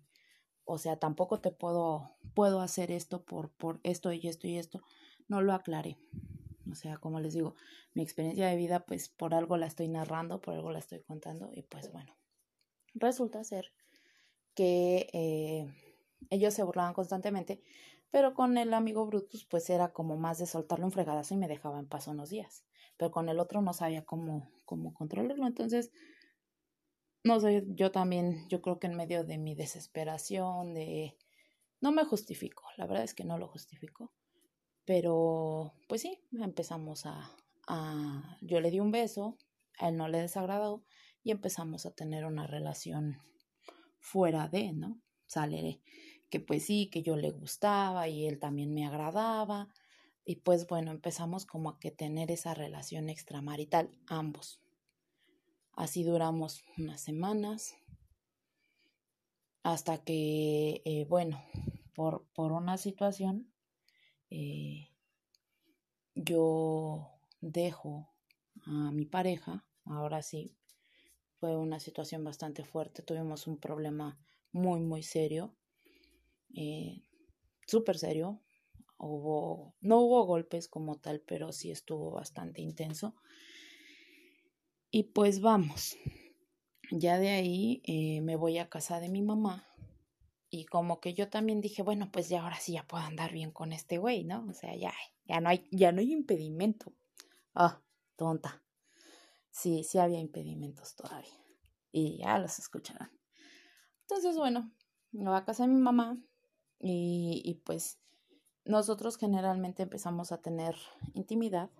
o 0.65 0.77
sea, 0.77 0.97
tampoco 0.97 1.39
te 1.39 1.51
puedo, 1.51 2.15
puedo 2.33 2.61
hacer 2.61 2.91
esto 2.91 3.23
por, 3.23 3.51
por 3.51 3.79
esto 3.83 4.11
y 4.13 4.27
esto 4.27 4.47
y 4.47 4.57
esto. 4.57 4.81
No 5.27 5.41
lo 5.41 5.53
aclaré. 5.53 5.97
O 6.71 6.75
sea, 6.75 6.97
como 6.97 7.19
les 7.19 7.33
digo, 7.33 7.55
mi 7.93 8.03
experiencia 8.03 8.47
de 8.47 8.55
vida, 8.55 8.85
pues 8.85 9.09
por 9.09 9.33
algo 9.33 9.57
la 9.57 9.65
estoy 9.67 9.87
narrando, 9.87 10.41
por 10.41 10.53
algo 10.53 10.71
la 10.71 10.79
estoy 10.79 11.01
contando 11.01 11.49
y 11.51 11.63
pues 11.63 11.91
bueno, 11.91 12.15
Resulta 12.93 13.43
ser 13.43 13.71
que 14.55 15.09
eh, 15.13 15.67
ellos 16.29 16.53
se 16.53 16.63
burlaban 16.63 16.93
constantemente, 16.93 17.61
pero 18.11 18.33
con 18.33 18.57
el 18.57 18.73
amigo 18.73 19.05
Brutus 19.05 19.45
pues 19.45 19.69
era 19.69 19.93
como 19.93 20.17
más 20.17 20.39
de 20.39 20.47
soltarlo 20.47 20.85
en 20.85 20.91
fregadazo 20.91 21.33
y 21.33 21.37
me 21.37 21.47
dejaba 21.47 21.79
en 21.79 21.87
paz 21.87 22.07
unos 22.07 22.29
días, 22.29 22.65
pero 22.97 23.11
con 23.11 23.29
el 23.29 23.39
otro 23.39 23.61
no 23.61 23.73
sabía 23.73 24.05
cómo, 24.05 24.49
cómo 24.69 24.93
controlarlo, 24.93 25.47
entonces 25.47 25.91
no 27.23 27.39
sé, 27.39 27.65
yo 27.69 27.91
también, 27.91 28.47
yo 28.49 28.61
creo 28.61 28.79
que 28.79 28.85
en 28.85 28.95
medio 28.95 29.23
de 29.23 29.39
mi 29.39 29.55
desesperación, 29.55 30.75
de... 30.75 31.17
No 31.81 31.91
me 31.91 32.05
justifico, 32.05 32.63
la 32.77 32.85
verdad 32.85 33.03
es 33.03 33.15
que 33.15 33.23
no 33.23 33.39
lo 33.39 33.47
justifico, 33.47 34.13
pero 34.85 35.73
pues 35.87 36.01
sí, 36.01 36.21
empezamos 36.31 37.07
a... 37.07 37.35
a... 37.67 38.37
Yo 38.41 38.61
le 38.61 38.69
di 38.69 38.79
un 38.79 38.91
beso, 38.91 39.39
a 39.79 39.89
él 39.89 39.97
no 39.97 40.07
le 40.07 40.19
desagradó, 40.19 40.85
y 41.23 41.31
empezamos 41.31 41.87
a 41.87 41.91
tener 41.95 42.25
una 42.25 42.45
relación 42.45 43.17
fuera 43.97 44.47
de, 44.49 44.71
¿no? 44.73 45.01
Sale 45.25 45.81
que 46.29 46.39
pues 46.39 46.65
sí, 46.65 46.91
que 46.91 47.01
yo 47.01 47.17
le 47.17 47.31
gustaba 47.31 48.07
y 48.07 48.27
él 48.27 48.37
también 48.37 48.71
me 48.71 48.85
agradaba 48.85 49.67
y 50.29 50.35
pues 50.35 50.67
bueno, 50.67 50.91
empezamos 50.91 51.47
como 51.47 51.71
a 51.71 51.79
que 51.79 51.89
tener 51.89 52.29
esa 52.29 52.53
relación 52.53 53.09
extramarital 53.09 53.89
ambos. 54.05 54.61
Así 55.73 56.03
duramos 56.03 56.63
unas 56.77 57.01
semanas 57.01 57.73
hasta 59.63 60.03
que, 60.03 60.83
eh, 60.85 61.07
bueno, 61.09 61.43
por, 61.95 62.27
por, 62.35 62.51
una 62.51 62.77
situación, 62.77 63.51
eh, 64.29 64.89
yo 66.13 67.09
dejo 67.41 68.13
a 68.67 68.91
mi 68.91 69.07
pareja, 69.07 69.65
ahora 69.83 70.21
sí, 70.21 70.55
fue 71.39 71.57
una 71.57 71.79
situación 71.79 72.23
bastante 72.23 72.63
fuerte. 72.63 73.01
Tuvimos 73.01 73.47
un 73.47 73.57
problema 73.57 74.19
muy, 74.51 74.79
muy 74.79 75.01
serio. 75.01 75.55
Eh, 76.53 77.01
súper 77.65 77.97
serio. 77.97 78.43
Hubo, 78.99 79.73
no 79.81 79.99
hubo 79.99 80.25
golpes 80.25 80.67
como 80.67 80.97
tal, 80.97 81.21
pero 81.21 81.51
sí 81.51 81.71
estuvo 81.71 82.11
bastante 82.11 82.61
intenso. 82.61 83.15
Y 84.91 85.03
pues 85.03 85.41
vamos. 85.41 85.97
Ya 86.91 87.17
de 87.17 87.29
ahí 87.29 87.81
eh, 87.85 88.21
me 88.21 88.35
voy 88.35 88.57
a 88.57 88.69
casa 88.69 88.99
de 88.99 89.09
mi 89.09 89.21
mamá. 89.21 89.65
Y 90.49 90.65
como 90.65 90.99
que 90.99 91.13
yo 91.13 91.29
también 91.29 91.61
dije, 91.61 91.83
bueno, 91.83 92.11
pues 92.11 92.29
ya 92.29 92.43
ahora 92.43 92.59
sí 92.59 92.73
ya 92.73 92.87
puedo 92.87 93.03
andar 93.03 93.31
bien 93.31 93.51
con 93.51 93.71
este 93.71 93.97
güey, 93.99 94.23
¿no? 94.23 94.45
O 94.49 94.53
sea, 94.53 94.75
ya, 94.75 94.93
ya 95.25 95.39
no 95.39 95.49
hay, 95.49 95.67
ya 95.71 95.91
no 95.91 96.01
hay 96.01 96.11
impedimento. 96.11 96.93
Ah, 97.53 97.81
tonta 98.15 98.63
sí, 99.51 99.83
sí 99.83 99.97
había 99.97 100.19
impedimentos 100.19 100.95
todavía. 100.95 101.33
Y 101.91 102.19
ya 102.19 102.37
los 102.39 102.59
escucharán. 102.59 103.11
Entonces, 104.01 104.37
bueno, 104.37 104.71
me 105.11 105.25
voy 105.29 105.37
a 105.37 105.45
casa 105.45 105.63
de 105.63 105.73
mi 105.73 105.81
mamá 105.81 106.17
y, 106.79 107.41
y 107.43 107.55
pues 107.55 107.98
nosotros 108.69 109.17
generalmente 109.17 109.81
empezamos 109.81 110.31
a 110.31 110.43
tener 110.43 110.75
intimidad 111.15 111.71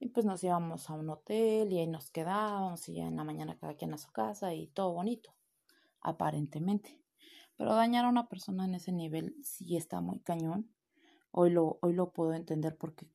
y 0.00 0.08
pues 0.08 0.26
nos 0.26 0.42
íbamos 0.42 0.90
a 0.90 0.94
un 0.94 1.08
hotel 1.10 1.72
y 1.72 1.78
ahí 1.78 1.86
nos 1.86 2.10
quedábamos 2.10 2.88
y 2.88 2.94
ya 2.94 3.06
en 3.06 3.14
la 3.14 3.22
mañana 3.22 3.56
cada 3.56 3.74
quien 3.74 3.94
a 3.94 3.98
su 3.98 4.10
casa 4.10 4.52
y 4.52 4.66
todo 4.66 4.92
bonito, 4.92 5.32
aparentemente. 6.00 7.00
Pero 7.56 7.72
dañar 7.72 8.04
a 8.04 8.08
una 8.08 8.28
persona 8.28 8.64
en 8.64 8.74
ese 8.74 8.90
nivel 8.90 9.36
sí 9.44 9.76
está 9.76 10.00
muy 10.00 10.18
cañón. 10.18 10.68
Hoy 11.30 11.50
lo, 11.50 11.78
hoy 11.82 11.92
lo 11.92 12.12
puedo 12.12 12.32
entender 12.32 12.76
porque, 12.76 13.06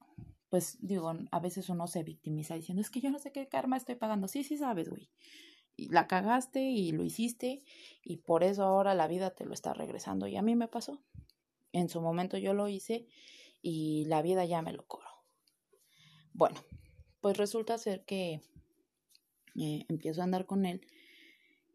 pues 0.48 0.78
digo, 0.80 1.14
a 1.30 1.40
veces 1.42 1.68
uno 1.68 1.88
se 1.88 2.04
victimiza 2.04 2.56
diciendo, 2.56 2.80
es 2.80 2.90
que 2.90 3.02
yo 3.02 3.12
no 3.12 3.20
sé 3.20 3.34
qué 3.34 3.50
karma 3.50 3.76
estoy 3.76 3.96
pagando. 3.96 4.30
Sí, 4.30 4.46
sí 4.46 4.58
sabes, 4.58 4.90
güey. 4.90 5.10
Y 5.76 5.90
la 5.90 6.08
cagaste 6.08 6.62
y 6.62 6.94
lo 6.94 7.04
hiciste 7.04 7.66
y 8.02 8.18
por 8.18 8.46
eso 8.46 8.64
ahora 8.64 8.96
la 8.96 9.08
vida 9.08 9.32
te 9.32 9.44
lo 9.44 9.54
está 9.54 9.74
regresando. 9.74 10.26
Y 10.28 10.38
a 10.38 10.42
mí 10.42 10.56
me 10.56 10.70
pasó. 10.70 11.02
En 11.74 11.90
su 11.90 12.00
momento 12.02 12.38
yo 12.38 12.54
lo 12.54 12.70
hice 12.70 13.08
y 13.62 14.06
la 14.06 14.22
vida 14.22 14.46
ya 14.46 14.62
me 14.62 14.72
lo 14.72 14.86
cobró. 14.86 15.10
Bueno, 16.34 16.62
pues 17.20 17.38
resulta 17.38 17.78
ser 17.78 18.06
que 18.06 18.42
eh, 19.60 19.86
empiezo 19.90 20.22
a 20.22 20.24
andar 20.24 20.46
con 20.46 20.66
él 20.66 20.82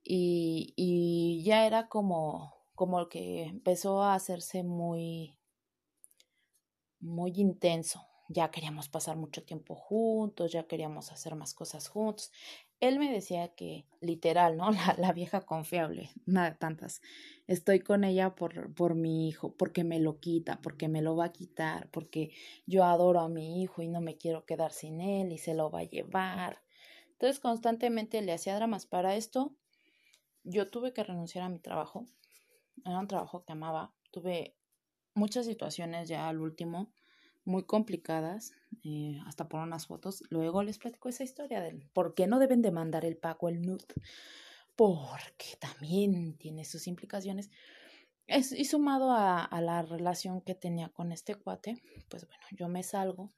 y, 0.05 0.73
y 0.76 1.43
ya 1.45 1.67
era 1.67 1.88
como, 1.88 2.55
como 2.75 3.09
que 3.09 3.45
empezó 3.45 4.02
a 4.02 4.14
hacerse 4.14 4.62
muy, 4.62 5.37
muy 7.00 7.33
intenso. 7.37 8.07
Ya 8.28 8.50
queríamos 8.50 8.88
pasar 8.88 9.17
mucho 9.17 9.43
tiempo 9.45 9.75
juntos, 9.75 10.52
ya 10.52 10.67
queríamos 10.67 11.12
hacer 11.12 11.35
más 11.35 11.55
cosas 11.55 11.88
juntos. 11.88 12.31
Él 12.80 12.99
me 12.99 13.12
decía 13.12 13.49
que, 13.49 13.87
literal, 14.00 14.56
¿no? 14.56 14.70
La, 14.73 14.94
la 14.99 15.12
vieja 15.12 15.40
confiable, 15.40 16.11
nada 16.26 16.50
de 16.50 16.56
tantas. 16.56 17.00
Estoy 17.47 17.80
con 17.80 18.04
ella 18.04 18.35
por, 18.35 18.75
por 18.75 18.94
mi 18.94 19.28
hijo, 19.28 19.56
porque 19.56 19.85
me 19.85 19.99
lo 19.99 20.20
quita, 20.20 20.61
porque 20.61 20.88
me 20.88 21.02
lo 21.02 21.16
va 21.16 21.26
a 21.26 21.32
quitar, 21.32 21.90
porque 21.90 22.30
yo 22.66 22.85
adoro 22.85 23.20
a 23.20 23.28
mi 23.28 23.62
hijo 23.62 23.82
y 23.82 23.88
no 23.88 24.00
me 24.00 24.16
quiero 24.16 24.44
quedar 24.44 24.73
sin 24.73 25.00
él 25.00 25.32
y 25.32 25.38
se 25.38 25.54
lo 25.54 25.70
va 25.70 25.80
a 25.80 25.85
llevar. 25.85 26.62
Entonces 27.12 27.40
constantemente 27.40 28.23
le 28.23 28.32
hacía 28.32 28.54
dramas. 28.54 28.87
Para 28.87 29.16
esto 29.16 29.56
yo 30.44 30.70
tuve 30.70 30.92
que 30.92 31.02
renunciar 31.02 31.44
a 31.44 31.49
mi 31.49 31.58
trabajo. 31.58 32.06
Era 32.85 32.99
un 33.00 33.08
trabajo 33.08 33.44
que 33.44 33.52
amaba. 33.52 33.92
Tuve 34.12 34.56
muchas 35.14 35.47
situaciones 35.47 36.08
ya 36.08 36.28
al 36.28 36.40
último 36.40 36.92
muy 37.45 37.64
complicadas, 37.64 38.52
eh, 38.85 39.18
hasta 39.26 39.49
por 39.49 39.61
unas 39.61 39.87
fotos. 39.87 40.23
Luego 40.30 40.62
les 40.62 40.78
platico 40.78 41.09
esa 41.09 41.25
historia 41.25 41.61
del 41.61 41.87
por 41.92 42.14
qué 42.14 42.26
no 42.26 42.38
deben 42.38 42.62
demandar 42.62 43.04
el 43.04 43.16
pago 43.16 43.49
el 43.49 43.62
nude 43.62 43.87
porque 44.76 45.57
también 45.59 46.35
tiene 46.38 46.64
sus 46.64 46.87
implicaciones. 46.87 47.50
Es, 48.28 48.52
y 48.52 48.64
sumado 48.64 49.11
a, 49.11 49.42
a, 49.45 49.61
la 49.61 49.83
relación 49.83 50.40
que 50.40 50.54
tenía 50.54 50.90
con 50.90 51.11
este 51.11 51.35
cuate, 51.35 51.83
pues 52.09 52.26
bueno, 52.28 52.45
yo 52.52 52.68
me 52.68 52.83
salgo, 52.83 53.33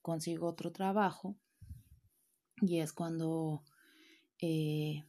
consigo 0.00 0.46
otro 0.46 0.72
trabajo 0.72 1.36
y 2.62 2.80
es 2.80 2.92
cuando, 2.92 3.62
eh, 4.40 5.04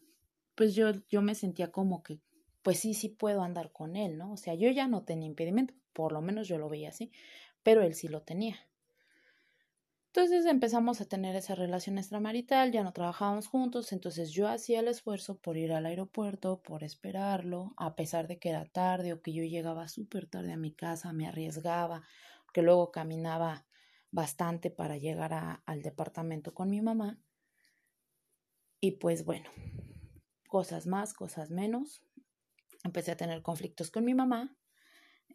pues 0.56 0.76
yo, 0.76 0.92
yo 1.08 1.22
me 1.22 1.36
sentía 1.36 1.72
como 1.72 2.04
que, 2.04 2.20
pues 2.62 2.80
sí, 2.80 2.94
sí 2.94 3.10
puedo 3.10 3.42
andar 3.42 3.72
con 3.72 3.96
él, 3.96 4.18
¿no? 4.18 4.34
O 4.34 4.38
sea, 4.38 4.56
yo 4.56 4.70
ya 4.70 4.88
no 4.88 5.04
tenía 5.04 5.28
impedimento, 5.28 5.74
por 5.94 6.12
lo 6.12 6.22
menos 6.22 6.48
yo 6.48 6.58
lo 6.58 6.70
veía 6.70 6.90
así, 6.90 7.12
pero 7.64 7.82
él 7.82 7.94
sí 7.94 8.08
lo 8.08 8.22
tenía. 8.22 8.58
Entonces 10.08 10.46
empezamos 10.48 11.02
a 11.02 11.06
tener 11.06 11.36
esa 11.36 11.54
relación 11.54 12.00
extramarital, 12.00 12.72
ya 12.72 12.84
no 12.84 12.94
trabajábamos 12.94 13.48
juntos, 13.48 13.92
entonces 13.92 14.32
yo 14.32 14.48
hacía 14.48 14.80
el 14.80 14.88
esfuerzo 14.88 15.38
por 15.38 15.56
ir 15.56 15.72
al 15.72 15.86
aeropuerto, 15.86 16.64
por 16.64 16.84
esperarlo, 16.84 17.76
a 17.78 17.96
pesar 17.96 18.28
de 18.28 18.40
que 18.40 18.50
era 18.50 18.66
tarde 18.66 19.14
o 19.14 19.22
que 19.22 19.34
yo 19.34 19.44
llegaba 19.44 19.88
súper 19.88 20.26
tarde 20.26 20.54
a 20.54 20.58
mi 20.58 20.74
casa, 20.74 21.14
me 21.14 21.28
arriesgaba, 21.28 22.02
que 22.54 22.64
luego 22.64 22.92
caminaba 22.92 23.68
bastante 24.10 24.72
para 24.72 24.98
llegar 24.98 25.62
al 25.64 25.82
departamento 25.84 26.56
con 26.56 26.72
mi 26.72 26.82
mamá. 26.82 27.22
Y 28.82 28.94
pues 28.94 29.26
bueno, 29.26 29.50
cosas 30.48 30.88
más, 30.88 31.14
cosas 31.14 31.52
menos. 31.52 32.02
Empecé 32.84 33.12
a 33.12 33.18
tener 33.18 33.44
conflictos 33.44 33.92
con 33.92 34.06
mi 34.06 34.16
mamá. 34.16 34.56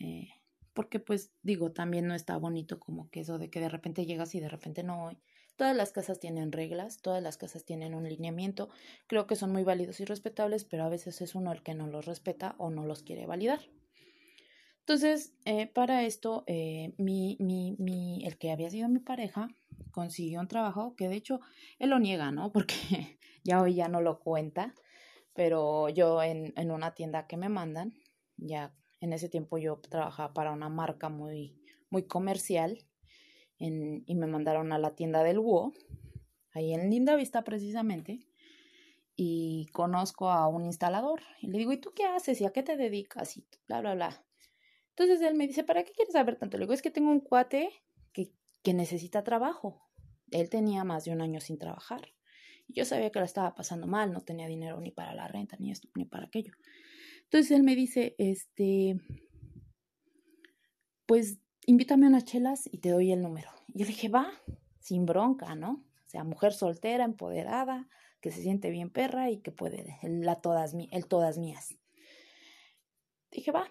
Eh, 0.00 0.28
porque 0.74 0.98
pues 0.98 1.32
digo, 1.42 1.72
también 1.72 2.06
no 2.06 2.14
está 2.14 2.36
bonito 2.36 2.78
como 2.78 3.08
que 3.10 3.20
eso 3.20 3.38
de 3.38 3.48
que 3.48 3.60
de 3.60 3.68
repente 3.68 4.04
llegas 4.04 4.34
y 4.34 4.40
de 4.40 4.48
repente 4.48 4.82
no. 4.82 5.10
Todas 5.56 5.76
las 5.76 5.92
casas 5.92 6.18
tienen 6.18 6.50
reglas, 6.50 7.00
todas 7.00 7.22
las 7.22 7.36
casas 7.36 7.64
tienen 7.64 7.94
un 7.94 8.08
lineamiento, 8.08 8.68
creo 9.06 9.28
que 9.28 9.36
son 9.36 9.52
muy 9.52 9.62
válidos 9.62 10.00
y 10.00 10.04
respetables, 10.04 10.64
pero 10.64 10.82
a 10.82 10.88
veces 10.88 11.20
es 11.22 11.36
uno 11.36 11.52
el 11.52 11.62
que 11.62 11.74
no 11.74 11.86
los 11.86 12.06
respeta 12.06 12.56
o 12.58 12.70
no 12.70 12.84
los 12.84 13.04
quiere 13.04 13.24
validar. 13.24 13.60
Entonces, 14.80 15.32
eh, 15.44 15.68
para 15.68 16.02
esto, 16.02 16.44
eh, 16.46 16.92
mi, 16.98 17.36
mi, 17.38 17.76
mi, 17.78 18.26
el 18.26 18.36
que 18.36 18.50
había 18.50 18.68
sido 18.68 18.88
mi 18.88 18.98
pareja 18.98 19.48
consiguió 19.92 20.40
un 20.40 20.48
trabajo 20.48 20.94
que 20.96 21.08
de 21.08 21.16
hecho 21.16 21.40
él 21.78 21.90
lo 21.90 22.00
niega, 22.00 22.32
¿no? 22.32 22.52
Porque 22.52 23.18
ya 23.44 23.62
hoy 23.62 23.76
ya 23.76 23.88
no 23.88 24.00
lo 24.00 24.18
cuenta, 24.18 24.74
pero 25.34 25.88
yo 25.88 26.20
en, 26.22 26.52
en 26.56 26.72
una 26.72 26.94
tienda 26.94 27.28
que 27.28 27.36
me 27.36 27.48
mandan, 27.48 27.94
ya 28.36 28.74
en 29.04 29.12
ese 29.12 29.28
tiempo 29.28 29.58
yo 29.58 29.76
trabajaba 29.76 30.32
para 30.32 30.52
una 30.52 30.68
marca 30.68 31.08
muy, 31.08 31.60
muy 31.90 32.04
comercial 32.04 32.78
y 33.58 34.14
me 34.14 34.26
mandaron 34.26 34.72
a 34.72 34.78
la 34.78 34.94
tienda 34.94 35.22
del 35.22 35.38
WO, 35.38 35.72
ahí 36.52 36.74
en 36.74 36.90
Linda 36.90 37.14
Vista 37.16 37.44
precisamente, 37.44 38.26
y 39.16 39.66
conozco 39.72 40.30
a 40.30 40.48
un 40.48 40.64
instalador 40.64 41.22
y 41.40 41.46
le 41.46 41.58
digo, 41.58 41.72
¿y 41.72 41.78
tú 41.78 41.92
qué 41.94 42.04
haces? 42.04 42.40
¿Y 42.40 42.46
a 42.46 42.50
qué 42.50 42.62
te 42.62 42.76
dedicas? 42.76 43.36
Y 43.36 43.46
bla, 43.68 43.80
bla, 43.80 43.94
bla. 43.94 44.24
Entonces 44.90 45.20
él 45.20 45.34
me 45.34 45.46
dice, 45.46 45.64
¿para 45.64 45.84
qué 45.84 45.92
quieres 45.92 46.12
saber 46.12 46.36
tanto? 46.36 46.56
Le 46.56 46.64
digo, 46.64 46.74
es 46.74 46.82
que 46.82 46.90
tengo 46.90 47.10
un 47.10 47.20
cuate 47.20 47.70
que, 48.12 48.32
que 48.62 48.74
necesita 48.74 49.22
trabajo. 49.22 49.82
Él 50.30 50.50
tenía 50.50 50.82
más 50.84 51.04
de 51.04 51.12
un 51.12 51.20
año 51.20 51.40
sin 51.40 51.58
trabajar. 51.58 52.12
Y 52.66 52.74
yo 52.74 52.84
sabía 52.84 53.10
que 53.10 53.18
la 53.18 53.24
estaba 53.24 53.54
pasando 53.54 53.86
mal, 53.86 54.12
no 54.12 54.22
tenía 54.22 54.48
dinero 54.48 54.80
ni 54.80 54.90
para 54.90 55.14
la 55.14 55.28
renta, 55.28 55.56
ni 55.58 55.70
esto, 55.70 55.88
ni 55.94 56.06
para 56.06 56.26
aquello. 56.26 56.52
Entonces 57.34 57.56
él 57.56 57.64
me 57.64 57.74
dice, 57.74 58.14
este, 58.18 59.00
pues 61.04 61.40
invítame 61.66 62.06
a 62.06 62.10
unas 62.10 62.24
chelas 62.26 62.68
y 62.70 62.78
te 62.78 62.90
doy 62.90 63.10
el 63.10 63.22
número. 63.22 63.50
Y 63.66 63.80
yo 63.80 63.86
dije, 63.86 64.08
va, 64.08 64.30
sin 64.78 65.04
bronca, 65.04 65.56
¿no? 65.56 65.84
O 66.06 66.08
sea, 66.08 66.22
mujer 66.22 66.52
soltera, 66.52 67.02
empoderada, 67.02 67.88
que 68.20 68.30
se 68.30 68.40
siente 68.40 68.70
bien 68.70 68.88
perra 68.88 69.32
y 69.32 69.38
que 69.38 69.50
puede, 69.50 69.98
la 70.04 70.36
todas, 70.36 70.76
el 70.92 71.06
todas 71.08 71.38
mías. 71.38 71.74
Dije, 73.32 73.50
va, 73.50 73.66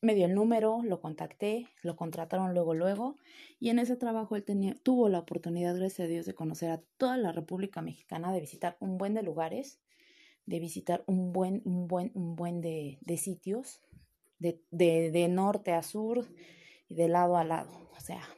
me 0.00 0.14
dio 0.14 0.26
el 0.26 0.34
número, 0.36 0.80
lo 0.84 1.00
contacté, 1.00 1.66
lo 1.82 1.96
contrataron 1.96 2.54
luego, 2.54 2.74
luego, 2.74 3.16
y 3.58 3.70
en 3.70 3.80
ese 3.80 3.96
trabajo 3.96 4.36
él 4.36 4.44
tuvo 4.84 5.08
la 5.08 5.18
oportunidad, 5.18 5.74
gracias 5.74 6.06
a 6.06 6.08
Dios, 6.08 6.26
de 6.26 6.36
conocer 6.36 6.70
a 6.70 6.80
toda 6.96 7.16
la 7.16 7.32
República 7.32 7.82
Mexicana, 7.82 8.32
de 8.32 8.38
visitar 8.38 8.76
un 8.78 8.98
buen 8.98 9.14
de 9.14 9.24
lugares, 9.24 9.80
de 10.46 10.60
visitar 10.60 11.04
un 11.06 11.32
buen, 11.32 11.62
un 11.64 11.88
buen, 11.88 12.10
un 12.14 12.36
buen 12.36 12.60
de, 12.60 12.98
de 13.00 13.16
sitios, 13.16 13.82
de, 14.38 14.62
de, 14.70 15.10
de, 15.10 15.28
norte 15.28 15.72
a 15.72 15.82
sur 15.82 16.26
y 16.88 16.94
de 16.94 17.08
lado 17.08 17.36
a 17.36 17.44
lado, 17.44 17.88
o 17.96 18.00
sea, 18.00 18.28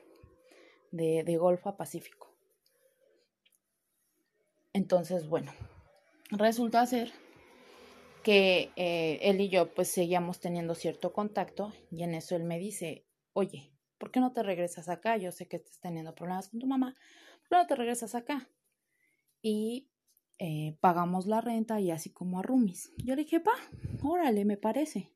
de, 0.92 1.24
de 1.24 1.36
Golfo 1.36 1.68
a 1.68 1.76
Pacífico. 1.76 2.34
Entonces, 4.72 5.26
bueno, 5.26 5.52
resulta 6.30 6.84
ser 6.86 7.10
que 8.22 8.72
eh, 8.76 9.20
él 9.22 9.40
y 9.40 9.48
yo 9.48 9.72
pues 9.72 9.88
seguíamos 9.88 10.40
teniendo 10.40 10.74
cierto 10.74 11.12
contacto 11.12 11.72
y 11.92 12.02
en 12.02 12.14
eso 12.14 12.36
él 12.36 12.44
me 12.44 12.58
dice, 12.58 13.06
oye, 13.32 13.72
¿por 13.98 14.10
qué 14.10 14.20
no 14.20 14.32
te 14.32 14.42
regresas 14.42 14.88
acá? 14.88 15.16
Yo 15.16 15.32
sé 15.32 15.46
que 15.46 15.56
estás 15.56 15.78
teniendo 15.78 16.14
problemas 16.14 16.48
con 16.48 16.60
tu 16.60 16.66
mamá, 16.66 16.96
¿por 17.40 17.48
qué 17.48 17.56
no 17.56 17.66
te 17.66 17.76
regresas 17.76 18.14
acá? 18.14 18.50
Y 19.42 19.88
eh, 20.38 20.76
pagamos 20.80 21.26
la 21.26 21.40
renta 21.40 21.80
y 21.80 21.90
así 21.90 22.12
como 22.12 22.38
a 22.38 22.42
Rumis. 22.42 22.92
Yo 22.98 23.14
le 23.14 23.24
dije, 23.24 23.40
pa, 23.40 23.52
órale, 24.02 24.44
me 24.44 24.56
parece. 24.56 25.12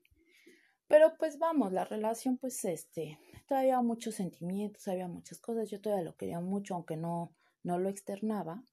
Pero 0.87 1.15
pues 1.17 1.39
vamos, 1.39 1.71
la 1.71 1.85
relación 1.85 2.37
pues 2.37 2.65
este, 2.65 3.17
todavía 3.47 3.77
había 3.77 3.87
muchos 3.87 4.15
sentimientos, 4.15 4.87
había 4.87 5.07
muchas 5.07 5.39
cosas, 5.39 5.69
yo 5.69 5.79
todavía 5.79 6.03
lo 6.03 6.17
quería 6.17 6.41
mucho, 6.41 6.75
aunque 6.75 6.97
no, 6.97 7.33
no 7.63 7.77
lo 7.77 7.87
externaba. 7.87 8.63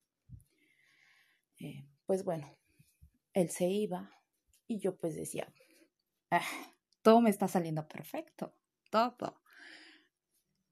Eh, 1.60 1.86
pues 2.06 2.24
bueno, 2.24 2.56
él 3.34 3.50
se 3.50 3.68
iba 3.68 4.10
y 4.66 4.80
yo 4.80 4.96
pues 4.96 5.14
decía, 5.14 5.52
ah, 6.30 6.42
todo 7.02 7.20
me 7.20 7.30
está 7.30 7.46
saliendo 7.46 7.86
perfecto, 7.86 8.54
todo. 8.90 9.40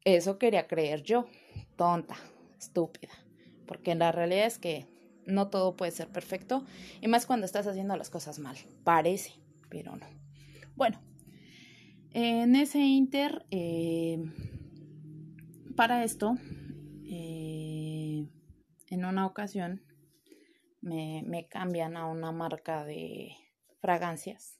Eso 0.04 0.38
quería 0.38 0.66
creer 0.66 1.02
yo, 1.02 1.26
tonta, 1.76 2.16
estúpida, 2.58 3.12
porque 3.66 3.94
la 3.94 4.10
realidad 4.10 4.46
es 4.46 4.58
que 4.58 4.95
no 5.26 5.48
todo 5.48 5.76
puede 5.76 5.92
ser 5.92 6.08
perfecto, 6.08 6.64
y 7.00 7.08
más 7.08 7.26
cuando 7.26 7.46
estás 7.46 7.66
haciendo 7.66 7.96
las 7.96 8.10
cosas 8.10 8.38
mal. 8.38 8.56
Parece, 8.84 9.32
pero 9.68 9.96
no. 9.96 10.06
Bueno, 10.76 11.00
en 12.12 12.56
ese 12.56 12.80
inter, 12.80 13.44
eh, 13.50 14.24
para 15.76 16.04
esto, 16.04 16.36
eh, 17.04 18.26
en 18.88 19.04
una 19.04 19.26
ocasión 19.26 19.82
me, 20.80 21.22
me 21.26 21.46
cambian 21.48 21.96
a 21.96 22.06
una 22.06 22.32
marca 22.32 22.84
de 22.84 23.36
fragancias 23.80 24.56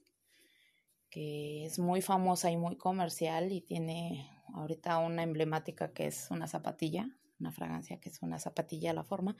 que 1.10 1.64
es 1.64 1.78
muy 1.78 2.02
famosa 2.02 2.50
y 2.50 2.58
muy 2.58 2.76
comercial 2.76 3.50
y 3.50 3.62
tiene 3.62 4.30
ahorita 4.52 4.98
una 4.98 5.22
emblemática 5.22 5.92
que 5.92 6.06
es 6.06 6.28
una 6.30 6.46
zapatilla, 6.46 7.08
una 7.38 7.52
fragancia 7.52 7.98
que 8.00 8.08
es 8.08 8.22
una 8.22 8.38
zapatilla 8.38 8.90
a 8.90 8.94
la 8.94 9.04
forma. 9.04 9.36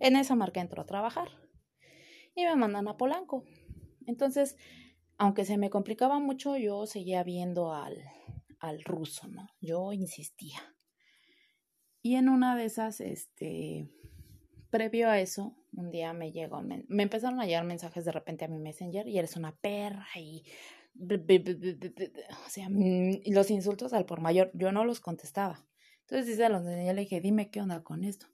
En 0.00 0.16
esa 0.16 0.34
marca 0.34 0.60
entró 0.60 0.82
a 0.82 0.86
trabajar 0.86 1.28
y 2.34 2.44
me 2.44 2.56
mandan 2.56 2.88
a 2.88 2.96
Polanco. 2.96 3.44
Entonces, 4.06 4.56
aunque 5.18 5.44
se 5.44 5.56
me 5.56 5.70
complicaba 5.70 6.18
mucho, 6.18 6.56
yo 6.56 6.86
seguía 6.86 7.22
viendo 7.22 7.72
al, 7.72 7.96
al 8.60 8.82
ruso, 8.82 9.28
¿no? 9.28 9.48
Yo 9.60 9.92
insistía. 9.92 10.58
Y 12.02 12.16
en 12.16 12.28
una 12.28 12.54
de 12.56 12.66
esas, 12.66 13.00
este, 13.00 13.90
previo 14.70 15.08
a 15.08 15.18
eso, 15.20 15.56
un 15.72 15.90
día 15.90 16.12
me 16.12 16.32
llegó, 16.32 16.62
me, 16.62 16.84
empezaron 16.88 17.40
a 17.40 17.46
llegar 17.46 17.64
mensajes 17.64 18.04
de 18.04 18.12
repente 18.12 18.44
a 18.44 18.48
mi 18.48 18.58
messenger 18.58 19.08
y 19.08 19.18
eres 19.18 19.36
una 19.36 19.56
perra 19.56 20.06
y 20.14 20.44
o 20.98 22.48
sea, 22.48 22.68
mm, 22.70 23.22
los 23.26 23.50
insultos 23.50 23.92
al 23.92 24.06
por 24.06 24.20
mayor, 24.20 24.50
yo 24.54 24.72
no 24.72 24.84
los 24.84 25.00
contestaba. 25.00 25.66
Entonces 26.06 26.28
dice 26.28 26.44
a 26.44 26.48
los 26.48 26.62
le 26.62 26.94
dije, 26.94 27.20
dime 27.20 27.50
qué 27.50 27.60
onda 27.60 27.82
con 27.82 28.04
esto. 28.04 28.26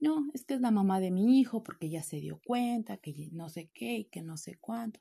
No, 0.00 0.28
es 0.34 0.44
que 0.44 0.54
es 0.54 0.60
la 0.60 0.72
mamá 0.72 0.98
de 0.98 1.12
mi 1.12 1.38
hijo 1.38 1.62
porque 1.62 1.88
ya 1.88 2.02
se 2.02 2.16
dio 2.16 2.40
cuenta 2.44 2.96
que 2.96 3.28
no 3.30 3.48
sé 3.48 3.70
qué 3.72 3.98
y 3.98 4.04
que 4.06 4.20
no 4.20 4.36
sé 4.36 4.56
cuánto. 4.56 4.98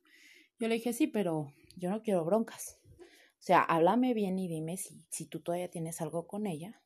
Yo 0.59 0.67
le 0.67 0.75
dije, 0.75 0.93
sí, 0.93 1.07
pero 1.07 1.51
yo 1.75 1.89
no 1.89 2.03
quiero 2.03 2.23
broncas. 2.23 2.79
O 2.99 3.45
sea, 3.45 3.63
háblame 3.63 4.13
bien 4.13 4.37
y 4.37 4.47
dime 4.47 4.77
si, 4.77 5.03
si 5.09 5.25
tú 5.25 5.39
todavía 5.39 5.71
tienes 5.71 6.01
algo 6.01 6.27
con 6.27 6.45
ella. 6.45 6.79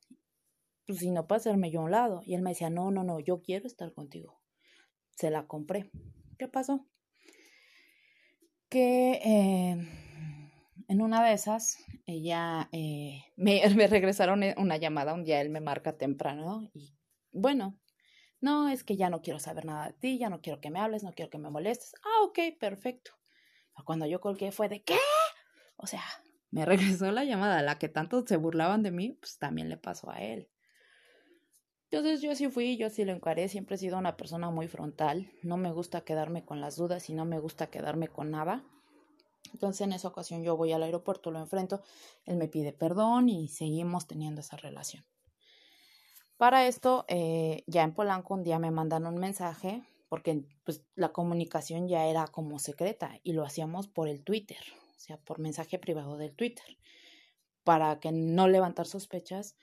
Pues 0.87 0.99
si 0.99 1.11
no, 1.11 1.27
para 1.27 1.37
hacerme 1.37 1.71
yo 1.71 1.81
a 1.81 1.83
un 1.83 1.91
lado. 1.91 2.21
Y 2.25 2.33
él 2.33 2.41
me 2.41 2.51
decía, 2.51 2.69
no, 2.69 2.89
no, 2.89 3.03
no, 3.03 3.19
yo 3.19 3.41
quiero 3.41 3.67
estar 3.67 3.93
contigo. 3.93 4.39
Se 5.15 5.29
la 5.29 5.45
compré. 5.45 5.91
¿Qué 6.39 6.47
pasó? 6.47 6.87
Que 8.69 9.21
eh, 9.23 10.06
en 10.87 11.01
una 11.01 11.23
de 11.23 11.33
esas, 11.33 11.77
ella 12.05 12.69
eh, 12.71 13.23
me, 13.35 13.61
regresaron 13.87 14.43
una 14.57 14.77
llamada, 14.77 15.13
un 15.13 15.23
día 15.23 15.41
él 15.41 15.49
me 15.49 15.61
marca 15.61 15.97
temprano 15.97 16.69
y 16.73 16.97
bueno, 17.31 17.77
no, 18.39 18.69
es 18.69 18.83
que 18.83 18.95
ya 18.95 19.09
no 19.09 19.21
quiero 19.21 19.39
saber 19.39 19.65
nada 19.65 19.87
de 19.87 19.93
ti, 19.93 20.17
ya 20.17 20.29
no 20.29 20.41
quiero 20.41 20.61
que 20.61 20.69
me 20.69 20.79
hables, 20.79 21.03
no 21.03 21.13
quiero 21.13 21.29
que 21.29 21.37
me 21.37 21.49
molestes. 21.49 21.93
Ah, 22.03 22.23
ok, 22.23 22.39
perfecto. 22.59 23.11
Cuando 23.85 24.05
yo 24.05 24.19
colgué 24.21 24.51
fue 24.51 24.69
de 24.69 24.83
¿qué? 24.83 24.97
O 25.75 25.87
sea, 25.87 26.03
me 26.51 26.65
regresó 27.01 27.11
la 27.11 27.23
llamada, 27.23 27.61
la 27.61 27.77
que 27.77 27.89
tanto 27.89 28.25
se 28.25 28.37
burlaban 28.37 28.83
de 28.83 28.91
mí, 28.91 29.17
pues 29.19 29.37
también 29.37 29.69
le 29.69 29.77
pasó 29.77 30.09
a 30.11 30.21
él. 30.21 30.49
Entonces 31.89 32.21
yo 32.21 32.35
sí 32.35 32.49
fui, 32.49 32.77
yo 32.77 32.89
sí 32.89 33.05
lo 33.05 33.13
encaré, 33.13 33.47
siempre 33.47 33.75
he 33.75 33.79
sido 33.79 33.97
una 33.97 34.17
persona 34.17 34.49
muy 34.49 34.67
frontal, 34.67 35.31
no 35.41 35.55
me 35.55 35.71
gusta 35.71 36.01
quedarme 36.01 36.43
con 36.43 36.59
las 36.59 36.75
dudas 36.75 37.09
y 37.09 37.13
no 37.13 37.23
me 37.23 37.39
gusta 37.39 37.67
quedarme 37.67 38.09
con 38.09 38.31
nada. 38.31 38.65
Entonces 39.53 39.81
en 39.81 39.93
esa 39.93 40.07
ocasión 40.07 40.43
yo 40.43 40.57
voy 40.57 40.71
al 40.71 40.83
aeropuerto, 40.83 41.31
lo 41.31 41.39
enfrento, 41.39 41.81
él 42.25 42.37
me 42.37 42.47
pide 42.47 42.73
perdón 42.73 43.29
y 43.29 43.47
seguimos 43.47 44.07
teniendo 44.07 44.41
esa 44.41 44.57
relación. 44.57 45.05
Para 46.37 46.67
esto, 46.67 47.05
eh, 47.07 47.63
ya 47.65 47.83
en 47.83 47.93
Polanco 47.93 48.35
un 48.35 48.43
día 48.43 48.59
me 48.59 48.69
mandan 48.69 49.07
un 49.07 49.17
mensaje, 49.17 49.81
porque 50.07 50.45
pues 50.63 50.83
la 50.95 51.11
comunicación 51.11 51.87
ya 51.87 52.05
era 52.05 52.27
como 52.27 52.59
secreta 52.59 53.19
y 53.23 53.33
lo 53.33 53.43
hacíamos 53.43 53.87
por 53.87 54.07
el 54.07 54.23
Twitter, 54.23 54.59
o 54.95 54.99
sea, 54.99 55.17
por 55.17 55.39
mensaje 55.39 55.79
privado 55.79 56.17
del 56.17 56.35
Twitter. 56.35 56.77
Para 57.63 57.99
que 57.99 58.11
no 58.11 58.47
levantar 58.47 58.85
sospechas, 58.85 59.57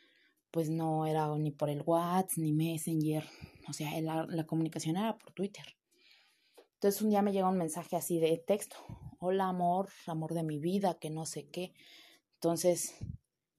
pues 0.50 0.68
no 0.68 1.06
era 1.06 1.28
ni 1.36 1.52
por 1.52 1.70
el 1.70 1.82
WhatsApp 1.86 2.38
ni 2.38 2.52
Messenger, 2.52 3.24
o 3.68 3.72
sea, 3.72 3.98
la, 4.00 4.26
la 4.28 4.44
comunicación 4.44 4.96
era 4.96 5.16
por 5.16 5.32
Twitter. 5.32 5.64
Entonces 6.74 7.02
un 7.02 7.10
día 7.10 7.22
me 7.22 7.32
llega 7.32 7.48
un 7.48 7.58
mensaje 7.58 7.96
así 7.96 8.18
de 8.18 8.36
texto, 8.38 8.76
hola 9.18 9.48
amor, 9.48 9.88
amor 10.06 10.34
de 10.34 10.42
mi 10.42 10.58
vida, 10.58 10.98
que 10.98 11.10
no 11.10 11.24
sé 11.24 11.48
qué. 11.48 11.72
Entonces 12.34 12.96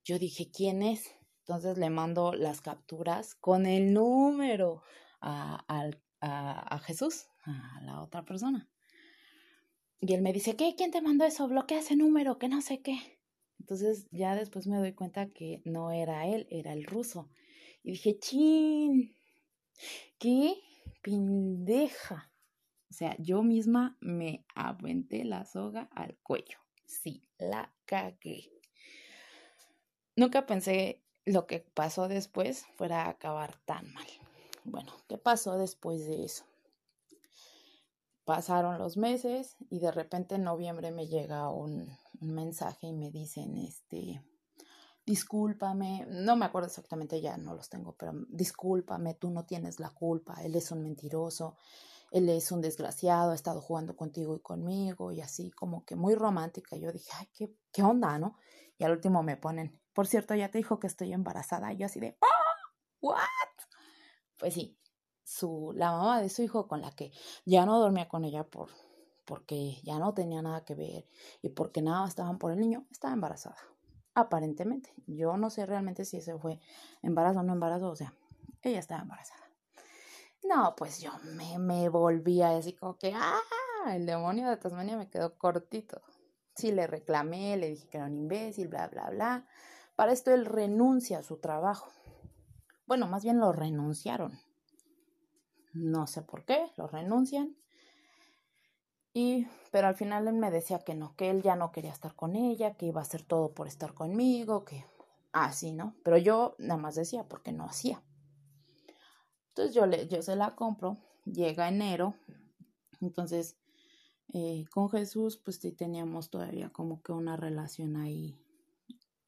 yo 0.03 0.19
dije, 0.19 0.51
¿quién 0.51 0.83
es? 0.83 1.15
Entonces 1.39 1.77
le 1.77 1.89
mando 1.89 2.33
las 2.33 2.61
capturas 2.61 3.35
con 3.35 3.65
el 3.65 3.93
número 3.93 4.83
a, 5.21 5.65
a, 5.67 5.89
a, 6.75 6.79
Jesús, 6.79 7.27
a 7.43 7.81
la 7.81 8.01
otra 8.01 8.25
persona. 8.25 8.69
Y 9.99 10.13
él 10.13 10.21
me 10.21 10.33
dice, 10.33 10.55
¿qué? 10.55 10.75
¿Quién 10.75 10.91
te 10.91 11.01
mandó 11.01 11.25
eso? 11.25 11.47
Bloquea 11.47 11.79
ese 11.79 11.95
número, 11.95 12.37
que 12.37 12.47
no 12.47 12.61
sé 12.61 12.81
qué. 12.81 13.19
Entonces 13.59 14.07
ya 14.11 14.35
después 14.35 14.67
me 14.67 14.77
doy 14.77 14.93
cuenta 14.93 15.29
que 15.29 15.61
no 15.65 15.91
era 15.91 16.27
él, 16.27 16.47
era 16.49 16.73
el 16.73 16.83
ruso. 16.83 17.29
Y 17.83 17.91
dije, 17.91 18.19
chin, 18.19 19.15
qué 20.19 20.55
pendeja. 21.01 22.31
O 22.89 22.93
sea, 22.93 23.15
yo 23.19 23.43
misma 23.43 23.97
me 23.99 24.45
aventé 24.55 25.25
la 25.25 25.45
soga 25.45 25.89
al 25.91 26.17
cuello. 26.17 26.59
Sí, 26.85 27.23
la 27.37 27.73
cagué. 27.85 28.51
Nunca 30.15 30.45
pensé 30.45 31.01
lo 31.25 31.47
que 31.47 31.59
pasó 31.59 32.07
después 32.07 32.65
fuera 32.75 33.05
a 33.05 33.09
acabar 33.09 33.57
tan 33.65 33.91
mal. 33.93 34.07
Bueno, 34.63 34.93
¿qué 35.07 35.17
pasó 35.17 35.57
después 35.57 36.05
de 36.05 36.23
eso? 36.23 36.45
Pasaron 38.23 38.79
los 38.79 38.97
meses 38.97 39.55
y 39.69 39.79
de 39.79 39.91
repente 39.91 40.35
en 40.35 40.43
noviembre 40.43 40.91
me 40.91 41.07
llega 41.07 41.49
un, 41.49 41.87
mensaje 42.19 42.87
y 42.87 42.93
me 42.93 43.11
dicen, 43.11 43.57
este, 43.57 44.23
discúlpame, 45.05 46.07
no 46.09 46.35
me 46.35 46.45
acuerdo 46.45 46.67
exactamente 46.67 47.21
ya, 47.21 47.37
no 47.37 47.53
los 47.53 47.69
tengo, 47.69 47.93
pero 47.93 48.13
discúlpame, 48.29 49.13
tú 49.13 49.29
no 49.29 49.45
tienes 49.45 49.79
la 49.79 49.89
culpa, 49.89 50.41
él 50.43 50.55
es 50.55 50.71
un 50.71 50.81
mentiroso, 50.81 51.57
él 52.15 52.29
es 52.29 52.49
un 52.53 52.61
desgraciado, 52.61 53.31
ha 53.31 53.35
estado 53.35 53.59
jugando 53.59 53.97
contigo 53.97 54.37
y 54.37 54.39
conmigo 54.39 55.11
y 55.11 55.19
así 55.19 55.51
como 55.51 55.83
que 55.83 55.97
muy 55.97 56.15
romántica. 56.15 56.77
Yo 56.77 56.89
dije, 56.93 57.11
ay, 57.19 57.27
qué, 57.33 57.53
qué 57.73 57.83
onda, 57.83 58.17
¿no? 58.17 58.37
Y 58.77 58.85
al 58.85 58.93
último 58.93 59.21
me 59.21 59.35
ponen, 59.35 59.81
por 59.91 60.07
cierto, 60.07 60.33
ya 60.33 60.49
te 60.49 60.57
dijo 60.57 60.79
que 60.79 60.87
estoy 60.87 61.11
embarazada. 61.11 61.73
Y 61.73 61.77
yo 61.77 61.87
así 61.87 61.99
de, 61.99 62.17
¡ah! 62.21 62.71
¿What? 63.01 63.17
Pues 64.37 64.53
sí, 64.53 64.79
su, 65.25 65.73
la 65.75 65.91
mamá 65.91 66.21
de 66.21 66.29
su 66.29 66.41
hijo 66.41 66.69
con 66.69 66.79
la 66.79 66.91
que 66.91 67.11
ya 67.43 67.65
no 67.65 67.81
dormía 67.81 68.07
con 68.07 68.23
ella 68.23 68.45
por, 68.45 68.69
porque 69.25 69.81
ya 69.83 69.99
no 69.99 70.13
tenía 70.13 70.41
nada 70.41 70.63
que 70.63 70.73
ver 70.73 71.09
y 71.41 71.49
porque 71.49 71.81
nada 71.81 72.07
estaban 72.07 72.37
por 72.37 72.53
el 72.53 72.61
niño, 72.61 72.87
estaba 72.91 73.13
embarazada. 73.13 73.57
Aparentemente. 74.13 74.93
Yo 75.05 75.35
no 75.35 75.49
sé 75.49 75.65
realmente 75.65 76.05
si 76.05 76.15
ese 76.15 76.37
fue 76.37 76.61
embarazo 77.01 77.41
o 77.41 77.43
no 77.43 77.51
embarazo, 77.51 77.89
o 77.89 77.95
sea, 77.97 78.13
ella 78.61 78.79
estaba 78.79 79.01
embarazada. 79.01 79.44
No, 80.47 80.75
pues 80.75 81.01
yo 81.01 81.11
me, 81.35 81.57
me 81.57 81.89
volvía 81.89 82.55
así 82.57 82.73
como 82.73 82.97
que, 82.97 83.13
¡ah! 83.15 83.39
El 83.87 84.05
demonio 84.05 84.49
de 84.49 84.57
Tasmania 84.57 84.97
me 84.97 85.09
quedó 85.09 85.37
cortito. 85.37 86.01
Sí, 86.55 86.71
le 86.71 86.87
reclamé, 86.87 87.57
le 87.57 87.69
dije 87.69 87.87
que 87.87 87.97
era 87.97 88.05
un 88.05 88.15
imbécil, 88.15 88.67
bla, 88.67 88.87
bla, 88.87 89.09
bla. 89.09 89.47
Para 89.95 90.11
esto 90.11 90.33
él 90.33 90.45
renuncia 90.45 91.19
a 91.19 91.23
su 91.23 91.37
trabajo. 91.37 91.91
Bueno, 92.85 93.07
más 93.07 93.23
bien 93.23 93.39
lo 93.39 93.51
renunciaron. 93.51 94.39
No 95.73 96.07
sé 96.07 96.21
por 96.21 96.45
qué, 96.45 96.71
lo 96.77 96.87
renuncian. 96.87 97.55
Y, 99.13 99.47
pero 99.71 99.87
al 99.87 99.95
final 99.95 100.27
él 100.27 100.35
me 100.35 100.51
decía 100.51 100.79
que 100.79 100.93
no, 100.93 101.15
que 101.15 101.29
él 101.29 101.41
ya 101.41 101.55
no 101.55 101.71
quería 101.71 101.91
estar 101.91 102.15
con 102.15 102.35
ella, 102.35 102.75
que 102.75 102.85
iba 102.85 103.01
a 103.01 103.03
hacer 103.03 103.23
todo 103.23 103.53
por 103.53 103.67
estar 103.67 103.93
conmigo, 103.93 104.65
que 104.65 104.85
así, 105.31 105.71
¿no? 105.71 105.95
Pero 106.03 106.17
yo 106.17 106.55
nada 106.59 106.79
más 106.79 106.95
decía 106.95 107.23
porque 107.27 107.51
no 107.51 107.65
hacía. 107.65 108.01
Entonces 109.55 109.73
yo, 109.73 109.85
le, 109.85 110.05
yo 110.09 110.21
se 110.21 110.35
la 110.35 110.53
compro, 110.53 110.97
llega 111.23 111.69
enero, 111.69 112.13
entonces 112.99 113.55
eh, 114.33 114.65
con 114.69 114.89
Jesús 114.89 115.37
pues 115.37 115.61
sí 115.61 115.71
teníamos 115.71 116.29
todavía 116.29 116.71
como 116.71 117.01
que 117.01 117.13
una 117.13 117.37
relación 117.37 117.95
ahí, 117.95 118.37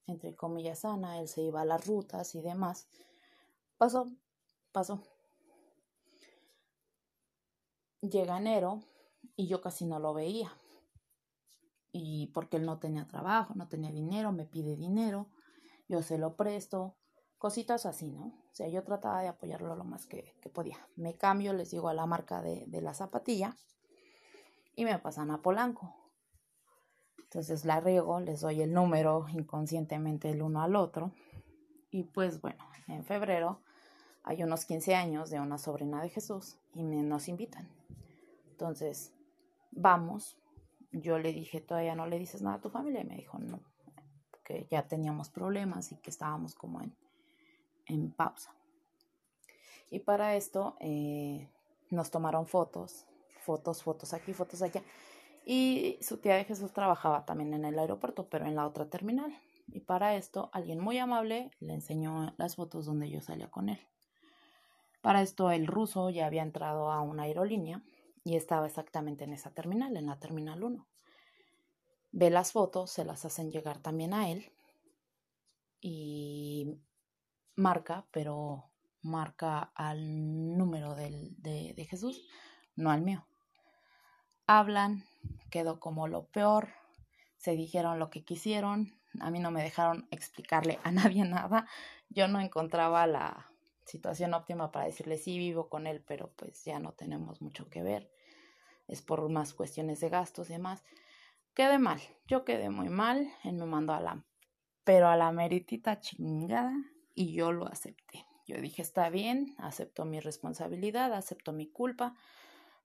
entre 0.06 0.36
comillas, 0.36 0.80
sana, 0.80 1.18
él 1.18 1.28
se 1.28 1.40
iba 1.40 1.62
a 1.62 1.64
las 1.64 1.86
rutas 1.86 2.34
y 2.34 2.42
demás. 2.42 2.88
Pasó, 3.78 4.12
pasó. 4.70 5.02
Llega 8.02 8.36
enero 8.36 8.80
y 9.34 9.46
yo 9.46 9.62
casi 9.62 9.86
no 9.86 9.98
lo 9.98 10.12
veía. 10.12 10.52
Y 11.90 12.26
porque 12.34 12.58
él 12.58 12.66
no 12.66 12.78
tenía 12.78 13.06
trabajo, 13.06 13.54
no 13.54 13.66
tenía 13.66 13.90
dinero, 13.90 14.30
me 14.32 14.44
pide 14.44 14.76
dinero, 14.76 15.30
yo 15.88 16.02
se 16.02 16.18
lo 16.18 16.36
presto, 16.36 16.96
cositas 17.38 17.86
así, 17.86 18.10
¿no? 18.10 18.34
O 18.58 18.60
sea, 18.60 18.68
yo 18.68 18.82
trataba 18.82 19.22
de 19.22 19.28
apoyarlo 19.28 19.76
lo 19.76 19.84
más 19.84 20.06
que, 20.06 20.34
podía. 20.52 20.84
Me 20.96 21.14
cambio, 21.14 21.52
les 21.52 21.70
digo 21.70 21.88
a 21.88 21.94
la 21.94 22.06
marca 22.06 22.42
de, 22.42 22.66
la 22.82 22.92
zapatilla 22.92 23.54
y 24.74 24.84
me 24.84 24.98
pasan 24.98 25.30
a 25.30 25.42
Polanco. 25.42 25.94
Entonces 27.18 27.64
la 27.64 27.78
riego, 27.78 28.18
les 28.18 28.40
doy 28.40 28.60
el 28.62 28.72
número 28.72 29.26
inconscientemente 29.28 30.30
el 30.30 30.42
uno 30.42 30.60
al 30.60 30.74
otro. 30.74 31.12
Y 31.92 32.02
pues 32.02 32.40
bueno, 32.40 32.64
en 32.88 33.04
febrero 33.04 33.60
hay 34.24 34.42
unos 34.42 34.64
15 34.64 34.96
años 34.96 35.30
de 35.30 35.38
una 35.38 35.58
sobrina 35.58 36.02
de 36.02 36.08
Jesús 36.08 36.58
y 36.74 36.82
nos 36.82 37.28
invitan. 37.28 37.68
Entonces, 38.50 39.12
vamos. 39.70 40.36
Yo 40.90 41.20
le 41.20 41.32
dije, 41.32 41.60
todavía 41.60 41.94
no 41.94 42.08
le 42.08 42.18
dices 42.18 42.42
nada 42.42 42.56
a 42.56 42.60
tu 42.60 42.70
familia. 42.70 43.02
Y 43.02 43.06
me 43.06 43.14
dijo, 43.14 43.38
no, 43.38 43.60
que 44.42 44.66
ya 44.68 44.88
teníamos 44.88 45.30
problemas 45.30 45.92
y 45.92 45.98
que 45.98 46.10
estábamos 46.10 46.56
como 46.56 46.80
en, 46.80 46.92
en 47.88 48.12
pausa. 48.12 48.54
Y 49.90 50.00
para 50.00 50.36
esto 50.36 50.76
eh, 50.80 51.48
nos 51.90 52.10
tomaron 52.10 52.46
fotos, 52.46 53.06
fotos, 53.40 53.82
fotos 53.82 54.12
aquí, 54.12 54.32
fotos 54.32 54.62
allá. 54.62 54.82
Y 55.44 55.98
su 56.02 56.18
tía 56.18 56.34
de 56.34 56.44
Jesús 56.44 56.72
trabajaba 56.72 57.24
también 57.24 57.54
en 57.54 57.64
el 57.64 57.78
aeropuerto, 57.78 58.28
pero 58.28 58.46
en 58.46 58.54
la 58.54 58.66
otra 58.66 58.90
terminal. 58.90 59.34
Y 59.68 59.80
para 59.80 60.16
esto, 60.16 60.50
alguien 60.52 60.80
muy 60.80 60.98
amable 60.98 61.50
le 61.60 61.74
enseñó 61.74 62.34
las 62.36 62.56
fotos 62.56 62.86
donde 62.86 63.10
yo 63.10 63.20
salía 63.20 63.50
con 63.50 63.68
él. 63.68 63.78
Para 65.00 65.22
esto, 65.22 65.50
el 65.50 65.66
ruso 65.66 66.10
ya 66.10 66.26
había 66.26 66.42
entrado 66.42 66.90
a 66.90 67.00
una 67.00 67.24
aerolínea 67.24 67.82
y 68.24 68.36
estaba 68.36 68.66
exactamente 68.66 69.24
en 69.24 69.32
esa 69.32 69.50
terminal, 69.50 69.96
en 69.96 70.06
la 70.06 70.18
terminal 70.18 70.62
1. 70.62 70.86
Ve 72.12 72.30
las 72.30 72.52
fotos, 72.52 72.90
se 72.90 73.04
las 73.04 73.24
hacen 73.24 73.50
llegar 73.50 73.78
también 73.78 74.12
a 74.12 74.30
él 74.30 74.52
y 75.80 76.78
marca, 77.58 78.06
pero 78.12 78.70
marca 79.02 79.72
al 79.74 80.56
número 80.56 80.94
del, 80.94 81.34
de, 81.42 81.74
de 81.76 81.84
Jesús, 81.84 82.26
no 82.76 82.90
al 82.90 83.02
mío. 83.02 83.26
Hablan, 84.46 85.04
quedó 85.50 85.80
como 85.80 86.06
lo 86.06 86.26
peor, 86.26 86.68
se 87.36 87.52
dijeron 87.52 87.98
lo 87.98 88.10
que 88.10 88.24
quisieron, 88.24 88.94
a 89.20 89.30
mí 89.30 89.40
no 89.40 89.50
me 89.50 89.62
dejaron 89.62 90.06
explicarle 90.10 90.78
a 90.84 90.92
nadie 90.92 91.24
nada, 91.24 91.66
yo 92.08 92.28
no 92.28 92.40
encontraba 92.40 93.06
la 93.06 93.50
situación 93.84 94.34
óptima 94.34 94.70
para 94.70 94.86
decirle 94.86 95.18
sí 95.18 95.36
vivo 95.36 95.68
con 95.68 95.86
él, 95.86 96.02
pero 96.06 96.32
pues 96.36 96.64
ya 96.64 96.78
no 96.78 96.92
tenemos 96.92 97.42
mucho 97.42 97.68
que 97.68 97.82
ver, 97.82 98.08
es 98.86 99.02
por 99.02 99.28
más 99.28 99.52
cuestiones 99.52 100.00
de 100.00 100.08
gastos 100.10 100.48
y 100.48 100.54
demás. 100.54 100.84
Quedé 101.54 101.78
mal, 101.78 102.00
yo 102.28 102.44
quedé 102.44 102.70
muy 102.70 102.88
mal, 102.88 103.28
él 103.42 103.54
me 103.54 103.66
mandó 103.66 103.94
a 103.94 104.00
la, 104.00 104.24
pero 104.84 105.08
a 105.08 105.16
la 105.16 105.32
meritita 105.32 105.98
chingada 105.98 106.72
y 107.18 107.32
yo 107.32 107.50
lo 107.50 107.66
acepté. 107.66 108.24
Yo 108.46 108.60
dije, 108.60 108.80
está 108.80 109.10
bien, 109.10 109.56
acepto 109.58 110.04
mi 110.04 110.20
responsabilidad, 110.20 111.12
acepto 111.12 111.52
mi 111.52 111.66
culpa. 111.66 112.14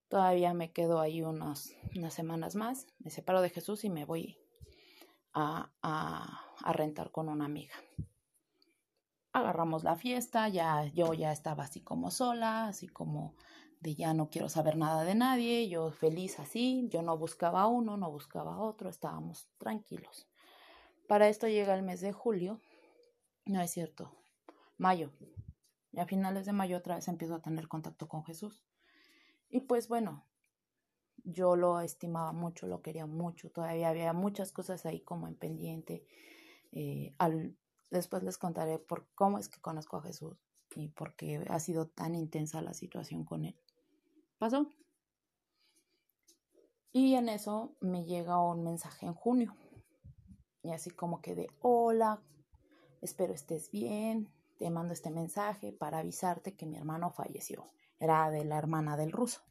Todavía 0.07 0.55
me 0.55 0.71
quedo 0.71 0.99
ahí 0.99 1.21
unas 1.21 1.75
semanas 2.09 2.55
más, 2.55 2.87
me 2.97 3.11
separo 3.11 3.43
de 3.43 3.51
Jesús 3.51 3.83
y 3.83 3.91
me 3.91 4.05
voy 4.05 4.39
a, 5.33 5.71
a, 5.83 6.73
rentar 6.73 7.11
con 7.11 7.29
una 7.29 7.45
amiga. 7.45 7.75
Agarramos 9.33 9.83
la 9.83 9.95
fiesta, 9.95 10.49
ya 10.49 10.83
yo 10.85 11.13
ya 11.13 11.31
estaba 11.31 11.65
así 11.65 11.81
como 11.81 12.09
sola, 12.09 12.65
así 12.67 12.87
como 12.87 13.35
de 13.81 13.93
ya 13.93 14.15
no 14.15 14.31
quiero 14.31 14.49
saber 14.49 14.77
nada 14.77 15.03
de 15.03 15.13
nadie, 15.13 15.69
yo 15.69 15.91
feliz 15.91 16.39
así, 16.39 16.87
yo 16.89 17.03
no 17.03 17.19
buscaba 17.19 17.67
uno, 17.67 17.97
no 17.97 18.09
buscaba 18.09 18.57
otro, 18.57 18.89
estábamos 18.89 19.47
tranquilos. 19.59 20.27
Para 21.07 21.29
esto 21.29 21.47
llega 21.47 21.75
el 21.75 21.83
mes 21.83 22.01
de 22.01 22.13
julio, 22.13 22.59
no 23.45 23.61
es 23.61 23.69
cierto, 23.69 24.22
mayo. 24.83 25.11
Y 25.93 25.99
a 25.99 26.05
finales 26.05 26.45
de 26.45 26.51
mayo 26.51 26.77
otra 26.77 26.95
vez 26.95 27.07
empiezo 27.07 27.35
a 27.35 27.41
tener 27.41 27.67
contacto 27.67 28.07
con 28.07 28.23
Jesús. 28.25 28.65
Y 29.49 29.61
pues 29.61 29.87
bueno, 29.87 30.25
yo 31.23 31.55
lo 31.55 31.79
estimaba 31.79 32.33
mucho, 32.33 32.67
lo 32.67 32.81
quería 32.81 33.05
mucho, 33.05 33.49
todavía 33.49 33.89
había 33.89 34.11
muchas 34.13 34.51
cosas 34.51 34.85
ahí 34.85 34.99
como 35.01 35.27
en 35.27 35.35
pendiente. 35.35 36.05
Eh, 36.73 37.15
al, 37.17 37.55
después 37.91 38.23
les 38.23 38.37
contaré 38.37 38.77
por 38.77 39.07
cómo 39.15 39.39
es 39.39 39.47
que 39.47 39.61
conozco 39.61 39.97
a 39.97 40.03
Jesús 40.03 40.37
y 40.75 40.89
por 40.89 41.15
qué 41.15 41.45
ha 41.49 41.59
sido 41.59 41.87
tan 41.87 42.15
intensa 42.15 42.61
la 42.61 42.73
situación 42.73 43.23
con 43.23 43.45
él. 43.45 43.55
Pasó. 44.37 44.67
Y 46.91 47.15
en 47.15 47.29
eso 47.29 47.75
me 47.79 48.03
llega 48.05 48.43
un 48.43 48.63
mensaje 48.63 49.05
en 49.05 49.13
junio. 49.13 49.55
Y 50.61 50.71
así 50.71 50.89
como 50.91 51.21
que 51.21 51.35
de, 51.35 51.47
hola, 51.61 52.21
espero 53.01 53.33
estés 53.33 53.71
bien, 53.71 54.31
te 54.63 54.69
mando 54.69 54.93
este 54.93 55.11
mensaje 55.11 55.73
para 55.73 55.97
avisarte 55.97 56.55
que 56.55 56.65
mi 56.65 56.77
hermano 56.77 57.11
falleció. 57.11 57.67
Era 57.99 58.31
de 58.31 58.45
la 58.45 58.57
hermana 58.57 58.95
del 58.95 59.11
ruso, 59.11 59.41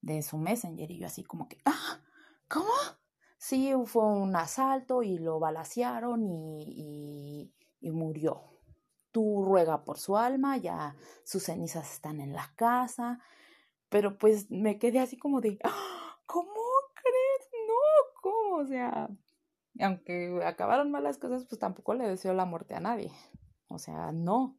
de 0.00 0.22
su 0.22 0.38
messenger. 0.38 0.88
Y 0.92 0.98
yo 0.98 1.08
así 1.08 1.24
como 1.24 1.48
que, 1.48 1.58
ah, 1.64 2.00
¿cómo? 2.46 2.70
Sí, 3.36 3.72
fue 3.86 4.04
un 4.04 4.36
asalto 4.36 5.02
y 5.02 5.18
lo 5.18 5.40
balacearon 5.40 6.24
y, 6.24 7.52
y, 7.80 7.90
murió. 7.90 8.44
Tú 9.10 9.44
ruega 9.44 9.84
por 9.84 9.98
su 9.98 10.16
alma, 10.16 10.56
ya 10.56 10.94
sus 11.24 11.42
cenizas 11.42 11.92
están 11.92 12.20
en 12.20 12.32
la 12.32 12.52
casa. 12.54 13.18
Pero 13.88 14.18
pues 14.18 14.52
me 14.52 14.78
quedé 14.78 15.00
así 15.00 15.18
como 15.18 15.40
de, 15.40 15.58
ah, 15.64 16.16
¿cómo 16.26 16.62
crees? 16.94 17.50
No, 17.66 18.22
¿cómo? 18.22 18.56
O 18.58 18.66
sea, 18.66 19.08
aunque 19.80 20.40
acabaron 20.44 20.92
mal 20.92 21.02
las 21.02 21.18
cosas, 21.18 21.44
pues 21.44 21.58
tampoco 21.58 21.94
le 21.94 22.06
deseo 22.06 22.34
la 22.34 22.44
muerte 22.44 22.76
a 22.76 22.80
nadie. 22.80 23.10
O 23.68 23.78
sea, 23.78 24.12
no. 24.12 24.56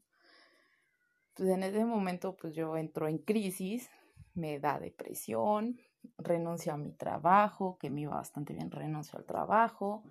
Pues 1.36 1.50
en 1.50 1.63
ese 1.63 1.86
momento, 1.86 2.36
pues 2.36 2.54
yo 2.54 2.78
entro 2.78 3.08
en 3.08 3.17
crisis, 3.17 3.89
me 4.34 4.60
da 4.60 4.80
depresión, 4.80 5.80
renuncio 6.17 6.74
a 6.74 6.78
mi 6.78 6.91
trabajo, 6.91 7.78
que 7.80 7.89
me 7.89 8.02
iba 8.02 8.15
bastante 8.15 8.54
bien, 8.54 8.72
renuncio 8.72 9.17
al 9.17 9.26
trabajo. 9.26 10.04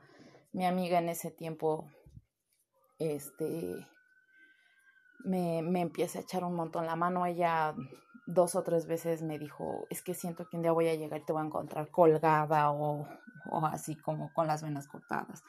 Mi 0.53 0.67
amiga 0.67 0.99
en 0.99 1.09
ese 1.09 1.31
tiempo, 1.31 1.87
este, 2.99 3.87
me, 5.25 5.63
me 5.63 5.81
empieza 5.81 6.19
a 6.19 6.23
echar 6.23 6.45
un 6.45 6.55
montón 6.55 6.87
la 6.87 6.97
mano. 6.97 7.27
Ella 7.27 7.75
dos 8.27 8.55
o 8.55 8.63
tres 8.63 8.87
veces 8.87 9.23
me 9.23 9.39
dijo, 9.39 9.87
es 9.91 10.03
que 10.03 10.15
siento 10.15 10.49
que 10.49 10.57
un 10.57 10.63
día 10.63 10.73
voy 10.73 10.89
a 10.89 10.95
llegar 10.95 11.21
y 11.21 11.25
te 11.25 11.33
voy 11.33 11.43
a 11.43 11.47
encontrar 11.47 11.91
colgada 11.91 12.71
o, 12.71 13.07
o 13.51 13.67
así 13.67 13.95
como 13.97 14.33
con 14.33 14.47
las 14.47 14.63
venas 14.63 14.89
cortadas 14.89 15.43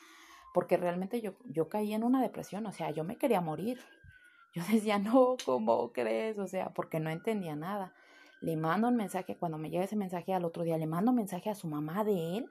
porque 0.54 0.78
realmente 0.78 1.22
yo, 1.22 1.34
yo 1.46 1.70
caí 1.70 1.94
en 1.94 2.04
una 2.04 2.22
depresión, 2.22 2.66
o 2.66 2.72
sea, 2.72 2.92
yo 2.92 3.04
me 3.04 3.18
quería 3.18 3.42
morir. 3.42 3.80
Yo 4.56 4.64
decía, 4.72 4.98
no, 4.98 5.38
¿cómo 5.46 5.92
crees? 5.94 6.40
O 6.40 6.48
sea, 6.48 6.74
porque 6.74 7.00
no 7.00 7.12
entendía 7.12 7.56
nada. 7.56 7.94
Le 8.42 8.58
mando 8.58 8.88
un 8.88 8.96
mensaje, 8.96 9.38
cuando 9.38 9.60
me 9.60 9.70
llega 9.70 9.84
ese 9.84 9.96
mensaje 9.96 10.34
al 10.34 10.44
otro 10.44 10.64
día, 10.64 10.76
le 10.80 10.88
mando 10.88 11.12
un 11.12 11.18
mensaje 11.18 11.52
a 11.52 11.56
su 11.56 11.68
mamá 11.68 12.04
de 12.04 12.38
él. 12.38 12.50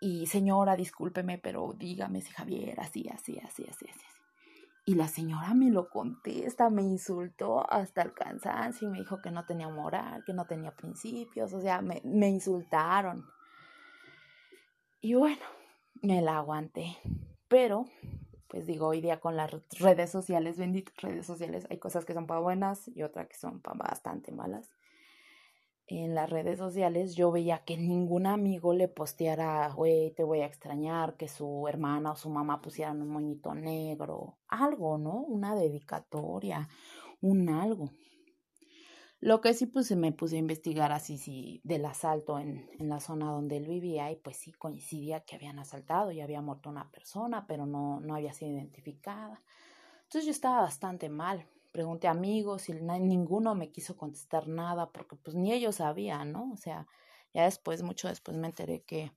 Y 0.00 0.26
señora, 0.28 0.76
discúlpeme, 0.76 1.36
pero 1.36 1.74
dígame 1.76 2.22
si 2.22 2.32
Javier, 2.32 2.80
así, 2.80 3.06
así, 3.12 3.38
así, 3.38 3.66
así, 3.68 3.86
así. 3.86 4.06
Y 4.86 4.94
la 4.94 5.08
señora 5.08 5.52
me 5.52 5.70
lo 5.70 5.90
contesta, 5.90 6.70
me 6.70 6.80
insultó 6.80 7.70
hasta 7.70 8.00
el 8.00 8.14
cansancio 8.14 8.88
y 8.88 8.90
me 8.90 8.98
dijo 9.00 9.20
que 9.20 9.30
no 9.30 9.44
tenía 9.44 9.68
moral, 9.68 10.24
que 10.24 10.32
no 10.32 10.46
tenía 10.46 10.74
principios, 10.74 11.52
o 11.52 11.60
sea, 11.60 11.82
me, 11.82 12.00
me 12.04 12.30
insultaron. 12.30 13.26
Y 15.02 15.12
bueno, 15.12 15.44
me 16.02 16.22
la 16.22 16.38
aguanté. 16.38 16.96
Pero, 17.48 17.86
pues 18.48 18.66
digo, 18.66 18.88
hoy 18.88 19.00
día 19.00 19.20
con 19.20 19.36
las 19.36 19.50
redes 19.78 20.10
sociales, 20.10 20.58
benditas 20.58 20.94
redes 20.98 21.26
sociales, 21.26 21.66
hay 21.70 21.78
cosas 21.78 22.04
que 22.04 22.14
son 22.14 22.26
para 22.26 22.40
buenas 22.40 22.88
y 22.94 23.02
otras 23.02 23.28
que 23.28 23.36
son 23.36 23.60
para 23.60 23.78
bastante 23.78 24.32
malas. 24.32 24.70
En 25.90 26.14
las 26.14 26.28
redes 26.28 26.58
sociales 26.58 27.14
yo 27.14 27.32
veía 27.32 27.64
que 27.64 27.78
ningún 27.78 28.26
amigo 28.26 28.74
le 28.74 28.88
posteara, 28.88 29.70
güey, 29.70 30.10
te 30.10 30.22
voy 30.22 30.40
a 30.40 30.46
extrañar, 30.46 31.16
que 31.16 31.28
su 31.28 31.66
hermana 31.66 32.12
o 32.12 32.16
su 32.16 32.28
mamá 32.28 32.60
pusieran 32.60 33.00
un 33.00 33.08
moñito 33.08 33.54
negro, 33.54 34.36
algo, 34.48 34.98
¿no? 34.98 35.12
Una 35.12 35.54
dedicatoria, 35.54 36.68
un 37.22 37.48
algo. 37.48 37.90
Lo 39.20 39.40
que 39.40 39.52
sí 39.52 39.66
pues 39.66 39.90
me 39.96 40.12
puse 40.12 40.36
a 40.36 40.38
investigar 40.38 40.92
así 40.92 41.18
sí, 41.18 41.60
del 41.64 41.84
asalto 41.84 42.38
en, 42.38 42.70
en, 42.78 42.88
la 42.88 43.00
zona 43.00 43.32
donde 43.32 43.56
él 43.56 43.66
vivía 43.66 44.12
y 44.12 44.16
pues 44.16 44.36
sí 44.36 44.52
coincidía 44.52 45.24
que 45.24 45.34
habían 45.34 45.58
asaltado 45.58 46.12
y 46.12 46.20
había 46.20 46.40
muerto 46.40 46.70
una 46.70 46.88
persona, 46.92 47.46
pero 47.48 47.66
no, 47.66 47.98
no 47.98 48.14
había 48.14 48.32
sido 48.32 48.52
identificada. 48.52 49.42
Entonces 50.04 50.24
yo 50.24 50.30
estaba 50.30 50.62
bastante 50.62 51.08
mal. 51.08 51.46
Pregunté 51.72 52.06
a 52.06 52.12
amigos 52.12 52.68
y 52.68 52.74
ninguno 52.74 53.54
me 53.56 53.72
quiso 53.72 53.96
contestar 53.96 54.46
nada 54.46 54.90
porque 54.90 55.16
pues 55.16 55.36
ni 55.36 55.52
ellos 55.52 55.76
sabían, 55.76 56.32
¿no? 56.32 56.52
O 56.52 56.56
sea, 56.56 56.86
ya 57.34 57.44
después, 57.44 57.82
mucho 57.82 58.08
después 58.08 58.36
me 58.36 58.46
enteré 58.46 58.84
que, 58.84 59.12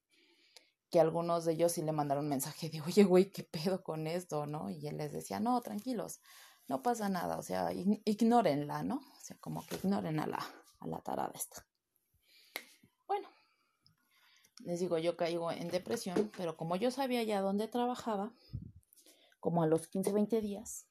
que 0.89 0.99
algunos 0.99 1.45
de 1.45 1.53
ellos 1.53 1.71
sí 1.73 1.83
le 1.83 1.91
mandaron 1.91 2.25
un 2.25 2.29
mensaje 2.29 2.69
de, 2.69 2.81
oye, 2.81 3.03
güey, 3.03 3.31
¿qué 3.31 3.43
pedo 3.43 3.83
con 3.83 4.07
esto, 4.07 4.47
no? 4.47 4.71
Y 4.71 4.87
él 4.87 4.97
les 4.97 5.13
decía, 5.13 5.39
no, 5.39 5.61
tranquilos, 5.61 6.21
no 6.67 6.81
pasa 6.81 7.07
nada, 7.07 7.37
o 7.37 7.43
sea, 7.43 7.71
ignórenla, 7.71 8.83
¿no? 8.83 9.01
O 9.21 9.23
sea, 9.23 9.37
como 9.39 9.65
que 9.65 9.75
ignoren 9.75 10.19
a 10.19 10.25
la, 10.25 10.43
a 10.79 10.87
la 10.87 10.99
tarada 11.01 11.31
esta. 11.35 11.65
Bueno, 13.07 13.29
les 14.63 14.79
digo, 14.79 14.97
yo 14.97 15.15
caigo 15.15 15.51
en 15.51 15.69
depresión, 15.69 16.31
pero 16.35 16.57
como 16.57 16.75
yo 16.75 16.89
sabía 16.89 17.21
ya 17.23 17.41
dónde 17.41 17.67
trabajaba, 17.67 18.33
como 19.39 19.61
a 19.63 19.67
los 19.67 19.87
15, 19.87 20.11
20 20.11 20.41
días, 20.41 20.87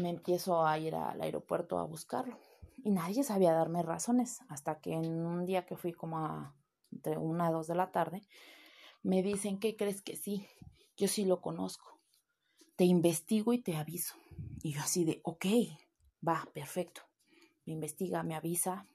me 0.00 0.10
empiezo 0.10 0.66
a 0.66 0.78
ir 0.78 0.94
al 0.94 1.20
aeropuerto 1.20 1.78
a 1.78 1.84
buscarlo. 1.84 2.38
Y 2.82 2.90
nadie 2.90 3.24
sabía 3.24 3.52
darme 3.52 3.82
razones, 3.82 4.40
hasta 4.48 4.80
que 4.80 4.92
en 4.92 5.26
un 5.26 5.44
día 5.44 5.66
que 5.66 5.76
fui 5.76 5.92
como 5.92 6.18
a 6.18 6.54
entre 6.92 7.18
una 7.18 7.48
a 7.48 7.50
dos 7.50 7.66
de 7.66 7.74
la 7.74 7.90
tarde, 7.90 8.22
me 9.02 9.22
dicen, 9.22 9.58
¿qué 9.58 9.76
crees 9.76 10.02
que 10.02 10.16
sí? 10.16 10.46
Yo 10.96 11.08
sí 11.08 11.24
lo 11.24 11.40
conozco. 11.40 12.00
Te 12.76 12.84
investigo 12.84 13.52
y 13.52 13.58
te 13.58 13.76
aviso. 13.76 14.14
Y 14.62 14.72
yo 14.72 14.80
así 14.80 15.04
de, 15.04 15.20
ok, 15.24 15.46
va, 16.26 16.48
perfecto. 16.52 17.02
Me 17.64 17.72
investiga, 17.72 18.22
me 18.22 18.34
avisa 18.34 18.86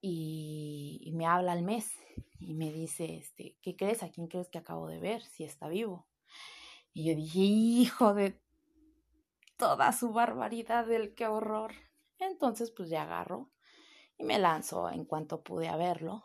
y, 0.00 1.10
me 1.14 1.26
habla 1.26 1.52
al 1.52 1.62
mes 1.62 1.92
y 2.38 2.54
me 2.54 2.72
dice, 2.72 3.16
este, 3.16 3.56
¿qué 3.60 3.76
crees? 3.76 4.02
¿A 4.02 4.10
quién 4.10 4.28
crees 4.28 4.48
que 4.48 4.58
acabo 4.58 4.88
de 4.88 4.98
ver? 4.98 5.22
Si 5.22 5.44
está 5.44 5.68
vivo. 5.68 6.06
Y 6.92 7.08
yo 7.08 7.14
dije, 7.14 7.38
hijo 7.40 8.14
de 8.14 8.40
toda 9.56 9.92
su 9.92 10.12
barbaridad, 10.12 10.86
del 10.86 11.14
qué 11.14 11.26
horror. 11.26 11.72
Entonces, 12.18 12.70
pues 12.70 12.88
ya 12.88 13.02
agarro 13.02 13.50
y 14.18 14.24
me 14.24 14.38
lanzo 14.38 14.90
en 14.90 15.04
cuanto 15.04 15.42
pude 15.42 15.68
a 15.68 15.76
verlo. 15.76 16.24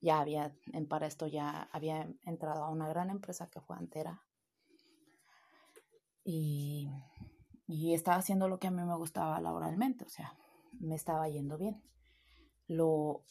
ya 0.00 0.20
había, 0.20 0.54
para 0.88 1.06
esto 1.06 1.26
ya 1.26 1.68
había 1.72 2.08
entrado 2.24 2.64
a 2.64 2.70
una 2.70 2.88
gran 2.88 3.10
empresa 3.10 3.48
que 3.50 3.60
fue 3.60 3.76
Antera. 3.76 4.24
Y, 6.24 6.88
y 7.70 7.94
estaba 7.94 8.16
haciendo 8.16 8.48
lo 8.48 8.58
que 8.58 8.66
a 8.66 8.72
mí 8.72 8.82
me 8.82 8.96
gustaba 8.96 9.40
laboralmente, 9.40 10.04
o 10.04 10.08
sea, 10.08 10.36
me 10.80 10.96
estaba 10.96 11.28
yendo 11.28 11.56
bien. 11.56 11.80
Lo, 12.66 13.22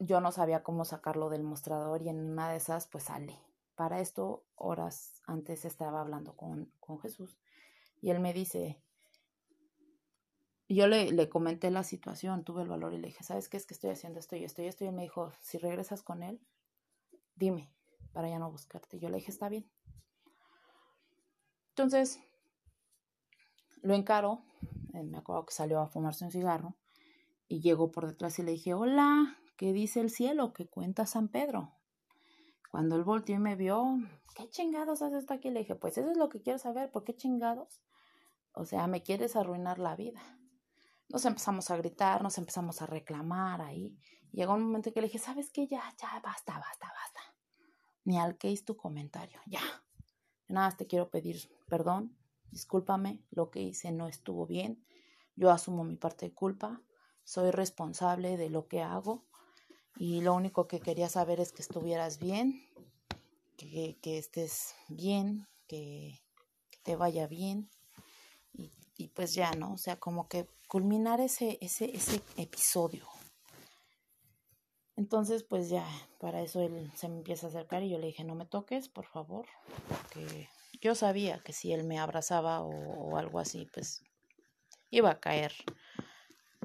yo 0.00 0.20
no 0.20 0.32
sabía 0.32 0.64
cómo 0.64 0.84
sacarlo 0.84 1.30
del 1.30 1.44
mostrador 1.44 2.02
y 2.02 2.08
en 2.08 2.18
una 2.18 2.50
de 2.50 2.56
esas 2.56 2.88
pues 2.88 3.04
sale. 3.04 3.38
Para 3.76 4.00
esto, 4.00 4.44
horas 4.56 5.22
antes 5.28 5.64
estaba 5.64 6.00
hablando 6.00 6.36
con, 6.36 6.72
con 6.80 6.98
Jesús 6.98 7.38
y 8.02 8.10
él 8.10 8.18
me 8.18 8.32
dice, 8.32 8.82
yo 10.68 10.88
le, 10.88 11.12
le, 11.12 11.28
comenté 11.28 11.70
la 11.70 11.84
situación, 11.84 12.42
tuve 12.42 12.62
el 12.62 12.68
valor 12.68 12.94
y 12.94 12.98
le 12.98 13.08
dije, 13.08 13.22
¿sabes 13.22 13.48
qué 13.48 13.56
es 13.56 13.64
que 13.64 13.74
estoy 13.74 13.90
haciendo 13.90 14.18
esto 14.18 14.34
y 14.34 14.42
esto 14.42 14.60
y 14.60 14.66
esto? 14.66 14.84
Y 14.84 14.88
él 14.88 14.94
me 14.94 15.02
dijo, 15.02 15.32
si 15.40 15.58
regresas 15.58 16.02
con 16.02 16.24
él, 16.24 16.40
dime, 17.36 17.70
para 18.12 18.28
ya 18.28 18.40
no 18.40 18.50
buscarte. 18.50 18.98
Yo 18.98 19.08
le 19.08 19.18
dije, 19.18 19.30
está 19.30 19.48
bien. 19.48 19.70
Entonces, 21.70 22.18
lo 23.84 23.94
encaro, 23.94 24.42
eh, 24.94 25.02
me 25.04 25.18
acuerdo 25.18 25.44
que 25.44 25.52
salió 25.52 25.78
a 25.80 25.88
fumarse 25.88 26.24
un 26.24 26.30
cigarro 26.30 26.74
y 27.48 27.60
llegó 27.60 27.92
por 27.92 28.06
detrás 28.06 28.38
y 28.38 28.42
le 28.42 28.52
dije, 28.52 28.72
hola, 28.72 29.36
¿qué 29.58 29.74
dice 29.74 30.00
el 30.00 30.10
cielo? 30.10 30.54
¿Qué 30.54 30.66
cuenta 30.66 31.04
San 31.04 31.28
Pedro? 31.28 31.74
Cuando 32.70 32.96
él 32.96 33.04
volteó 33.04 33.36
y 33.36 33.38
me 33.38 33.56
vio, 33.56 33.98
¿qué 34.34 34.48
chingados 34.48 35.02
haces 35.02 35.18
hasta 35.18 35.34
aquí? 35.34 35.50
Le 35.50 35.60
dije, 35.60 35.74
pues 35.74 35.98
eso 35.98 36.10
es 36.10 36.16
lo 36.16 36.30
que 36.30 36.40
quiero 36.40 36.58
saber, 36.58 36.90
¿por 36.90 37.04
qué 37.04 37.14
chingados? 37.14 37.82
O 38.54 38.64
sea, 38.64 38.86
me 38.86 39.02
quieres 39.02 39.36
arruinar 39.36 39.78
la 39.78 39.96
vida. 39.96 40.22
Nos 41.10 41.26
empezamos 41.26 41.70
a 41.70 41.76
gritar, 41.76 42.22
nos 42.22 42.38
empezamos 42.38 42.80
a 42.80 42.86
reclamar 42.86 43.60
ahí. 43.60 43.98
Llegó 44.32 44.54
un 44.54 44.62
momento 44.62 44.92
que 44.92 45.02
le 45.02 45.08
dije, 45.08 45.18
¿sabes 45.18 45.50
qué? 45.52 45.66
Ya, 45.66 45.82
ya, 46.00 46.20
basta, 46.24 46.58
basta, 46.58 46.86
basta. 46.86 47.20
Ni 48.04 48.18
al 48.18 48.38
que 48.38 48.56
tu 48.64 48.76
comentario, 48.76 49.40
ya. 49.46 49.60
Nada 50.48 50.74
te 50.74 50.86
quiero 50.86 51.10
pedir 51.10 51.36
perdón, 51.68 52.16
discúlpame, 52.54 53.20
lo 53.30 53.50
que 53.50 53.60
hice 53.60 53.92
no 53.92 54.08
estuvo 54.08 54.46
bien. 54.46 54.82
Yo 55.36 55.50
asumo 55.50 55.84
mi 55.84 55.96
parte 55.96 56.26
de 56.26 56.32
culpa, 56.32 56.80
soy 57.24 57.50
responsable 57.50 58.36
de 58.36 58.48
lo 58.48 58.68
que 58.68 58.80
hago 58.80 59.24
y 59.96 60.20
lo 60.20 60.34
único 60.34 60.66
que 60.68 60.80
quería 60.80 61.08
saber 61.08 61.40
es 61.40 61.52
que 61.52 61.62
estuvieras 61.62 62.18
bien, 62.18 62.62
que, 63.56 63.98
que 64.00 64.18
estés 64.18 64.74
bien, 64.88 65.46
que, 65.66 66.20
te 66.82 66.96
vaya 66.96 67.26
bien 67.26 67.70
y, 68.52 68.70
y, 68.98 69.08
pues 69.08 69.34
ya, 69.34 69.52
¿no? 69.52 69.72
O 69.72 69.78
sea, 69.78 69.98
como 69.98 70.28
que 70.28 70.46
culminar 70.68 71.18
ese, 71.18 71.56
ese, 71.62 71.96
ese 71.96 72.20
episodio. 72.36 73.06
Entonces, 74.96 75.44
pues 75.44 75.70
ya, 75.70 75.86
para 76.20 76.42
eso 76.42 76.60
él 76.60 76.92
se 76.94 77.08
me 77.08 77.16
empieza 77.16 77.46
a 77.46 77.48
acercar 77.48 77.82
y 77.82 77.88
yo 77.88 77.98
le 77.98 78.08
dije, 78.08 78.22
no 78.22 78.34
me 78.34 78.44
toques, 78.44 78.88
por 78.88 79.06
favor, 79.06 79.46
porque 79.88 80.50
yo 80.84 80.94
sabía 80.94 81.38
que 81.38 81.54
si 81.54 81.72
él 81.72 81.82
me 81.84 81.98
abrazaba 81.98 82.60
o, 82.60 83.16
algo 83.16 83.40
así, 83.40 83.66
pues 83.72 84.04
iba 84.90 85.10
a 85.10 85.18
caer 85.18 85.52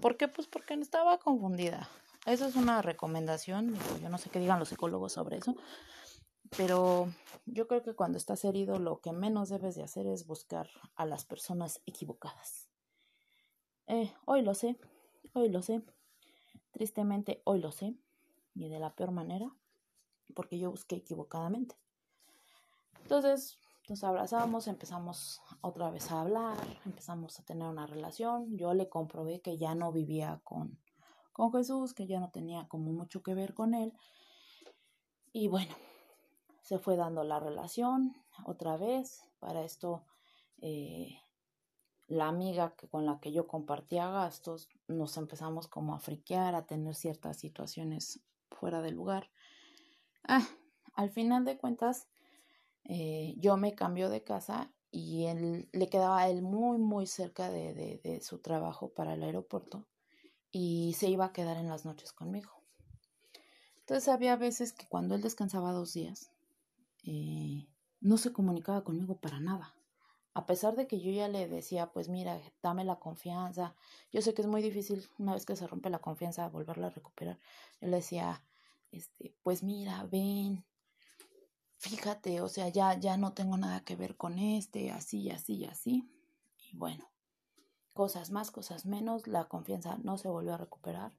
¿Por 0.02 0.18
qué? 0.18 0.28
Pues 0.28 0.48
porque 0.48 0.74
estaba 0.76 1.20
confundida. 1.20 1.90
Eso 2.26 2.46
es 2.46 2.56
una 2.56 2.82
recomendación. 2.82 3.78
Yo 4.02 4.10
no 4.10 4.18
sé 4.18 4.30
qué 4.30 4.40
digan 4.40 4.60
los 4.60 4.70
psicólogos 4.70 5.12
sobre 5.12 5.38
eso. 5.38 5.56
Pero 6.56 7.12
yo 7.46 7.68
creo 7.68 7.84
que 7.84 7.96
cuando 7.96 8.18
estás 8.18 8.46
herido 8.46 8.80
lo 8.80 9.02
que 9.02 9.12
menos 9.12 9.50
debes 9.50 9.76
de 9.76 9.84
hacer 9.84 10.08
es 10.08 10.26
buscar 10.26 10.70
a 10.96 11.06
las 11.06 11.26
personas 11.26 11.82
equivocadas. 11.86 12.70
Eh, 13.88 14.14
hoy 14.26 14.42
lo 14.42 14.54
sé, 14.54 14.78
hoy 15.34 15.50
lo 15.50 15.62
sé. 15.62 15.82
Tristemente 16.72 17.42
hoy 17.44 17.60
lo 17.60 17.74
sé. 17.74 17.94
Y 18.56 18.70
de 18.70 18.80
la 18.80 18.96
peor 18.96 19.12
manera. 19.12 19.54
Porque 20.34 20.60
yo 20.60 20.72
busqué 20.72 20.96
equivocadamente. 20.96 21.76
Entonces, 23.02 23.58
nos 23.90 24.04
abrazamos, 24.04 24.68
empezamos 24.68 25.42
otra 25.62 25.90
vez 25.90 26.12
a 26.12 26.22
hablar, 26.22 26.58
empezamos 26.86 27.40
a 27.40 27.44
tener 27.44 27.68
una 27.68 27.88
relación. 27.88 28.56
Yo 28.56 28.74
le 28.74 28.88
comprobé 28.88 29.42
que 29.42 29.58
ya 29.58 29.74
no 29.74 29.92
vivía 29.92 30.42
con, 30.44 30.78
con 31.34 31.52
Jesús, 31.52 31.94
que 31.94 32.06
ya 32.06 32.20
no 32.20 32.30
tenía 32.30 32.68
como 32.68 32.92
mucho 32.92 33.24
que 33.24 33.34
ver 33.34 33.54
con 33.54 33.74
él. 33.74 33.94
Y 35.32 35.48
bueno, 35.48 35.74
se 36.62 36.78
fue 36.78 36.98
dando 36.98 37.24
la 37.24 37.40
relación 37.40 38.16
otra 38.46 38.78
vez. 38.78 39.24
Para 39.40 39.64
esto, 39.64 40.04
eh, 40.62 41.18
la 42.08 42.28
amiga 42.28 42.76
que, 42.76 42.88
con 42.88 43.06
la 43.06 43.20
que 43.20 43.32
yo 43.32 43.48
compartía 43.48 44.10
gastos, 44.10 44.70
nos 44.88 45.18
empezamos 45.18 45.68
como 45.68 45.96
a 45.96 46.00
friquear, 46.00 46.54
a 46.54 46.68
tener 46.68 46.94
ciertas 46.94 47.38
situaciones 47.38 48.22
fuera 48.52 48.82
de 48.82 48.92
lugar. 48.92 49.32
Ah, 50.28 50.46
al 50.94 51.10
final 51.10 51.46
de 51.46 51.58
cuentas, 51.58 52.09
eh, 52.86 53.36
yo 53.38 53.58
me 53.58 53.76
cambio 53.76 54.10
de 54.10 54.24
casa 54.24 54.72
y 54.92 55.26
él, 55.26 55.70
le 55.72 55.90
quedaba 55.90 56.20
a 56.20 56.30
él 56.30 56.42
muy, 56.42 56.78
muy 56.78 57.06
cerca 57.08 57.50
de, 57.50 57.74
de, 58.04 58.22
su 58.22 58.40
trabajo 58.40 58.90
para 58.94 59.14
el 59.14 59.24
aeropuerto 59.24 59.88
y 60.52 60.94
se 60.98 61.10
iba 61.10 61.26
a 61.26 61.34
quedar 61.34 61.58
en 61.58 61.68
las 61.68 61.86
noches 61.86 62.12
conmigo. 62.12 62.52
Entonces 63.80 64.08
había 64.08 64.36
veces 64.36 64.74
que 64.74 64.88
cuando 64.88 65.16
él 65.16 65.22
descansaba 65.22 65.72
dos 65.72 65.94
días, 65.94 66.32
eh, 67.04 67.68
no 68.02 68.18
se 68.18 68.34
comunicaba 68.34 68.84
conmigo 68.84 69.20
para 69.20 69.40
nada. 69.40 69.76
A 70.34 70.46
pesar 70.46 70.76
de 70.76 70.88
que 70.88 71.00
yo 71.02 71.12
ya 71.12 71.28
le 71.28 71.48
decía, 71.48 71.92
pues 71.92 72.08
mira, 72.08 72.40
dame 72.62 72.86
la 72.86 73.00
confianza. 73.00 73.76
Yo 74.12 74.22
sé 74.22 74.34
que 74.34 74.42
es 74.42 74.48
muy 74.48 74.62
difícil 74.62 75.08
una 75.18 75.34
vez 75.34 75.46
que 75.46 75.56
se 75.56 75.68
rompe 75.68 75.90
la 75.90 76.00
confianza 76.00 76.48
volverla 76.50 76.88
a 76.88 76.92
recuperar. 76.92 77.40
Él 77.82 77.92
decía, 77.92 78.44
este, 78.92 79.36
pues 79.44 79.64
mira, 79.64 80.06
ven, 80.06 80.66
fíjate, 81.80 82.42
o 82.42 82.50
sea, 82.50 82.70
ya, 82.70 83.00
ya 83.00 83.18
no 83.18 83.34
tengo 83.34 83.58
nada 83.58 83.84
que 83.84 83.96
ver 83.96 84.16
con 84.18 84.38
este, 84.38 84.92
así, 84.92 85.32
así, 85.32 85.66
así. 85.66 86.08
Y 86.72 86.78
bueno, 86.78 87.10
cosas 87.94 88.32
más, 88.32 88.52
cosas 88.52 88.86
menos, 88.86 89.28
la 89.28 89.46
confianza 89.46 89.98
no 90.04 90.18
se 90.18 90.28
volvió 90.28 90.54
a 90.54 90.58
recuperar. 90.58 91.14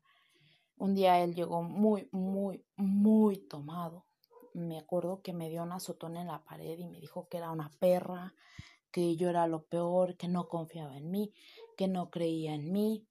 Un 0.77 0.95
día 0.95 1.23
él 1.23 1.35
llegó 1.35 1.63
muy, 1.63 2.09
muy, 2.13 2.65
muy 2.77 3.39
tomado. 3.39 4.07
Me 4.53 4.79
acuerdo 4.79 5.23
que 5.23 5.33
me 5.33 5.49
dio 5.49 5.63
una 5.63 5.77
azotona 5.77 6.21
en 6.21 6.27
la 6.27 6.45
pared 6.45 6.79
y 6.79 6.87
me 6.87 7.01
dijo 7.01 7.29
que 7.29 7.39
era 7.39 7.51
una 7.51 7.71
perra, 7.79 8.35
que 8.91 9.17
yo 9.17 9.31
era 9.31 9.47
lo 9.47 9.65
peor, 9.65 10.17
que 10.17 10.29
no 10.29 10.49
confiaba 10.49 10.97
en 10.97 11.11
mí, 11.11 11.33
que 11.77 11.89
no 11.89 12.11
creía 12.11 12.55
en 12.55 12.71
mí, 12.71 13.07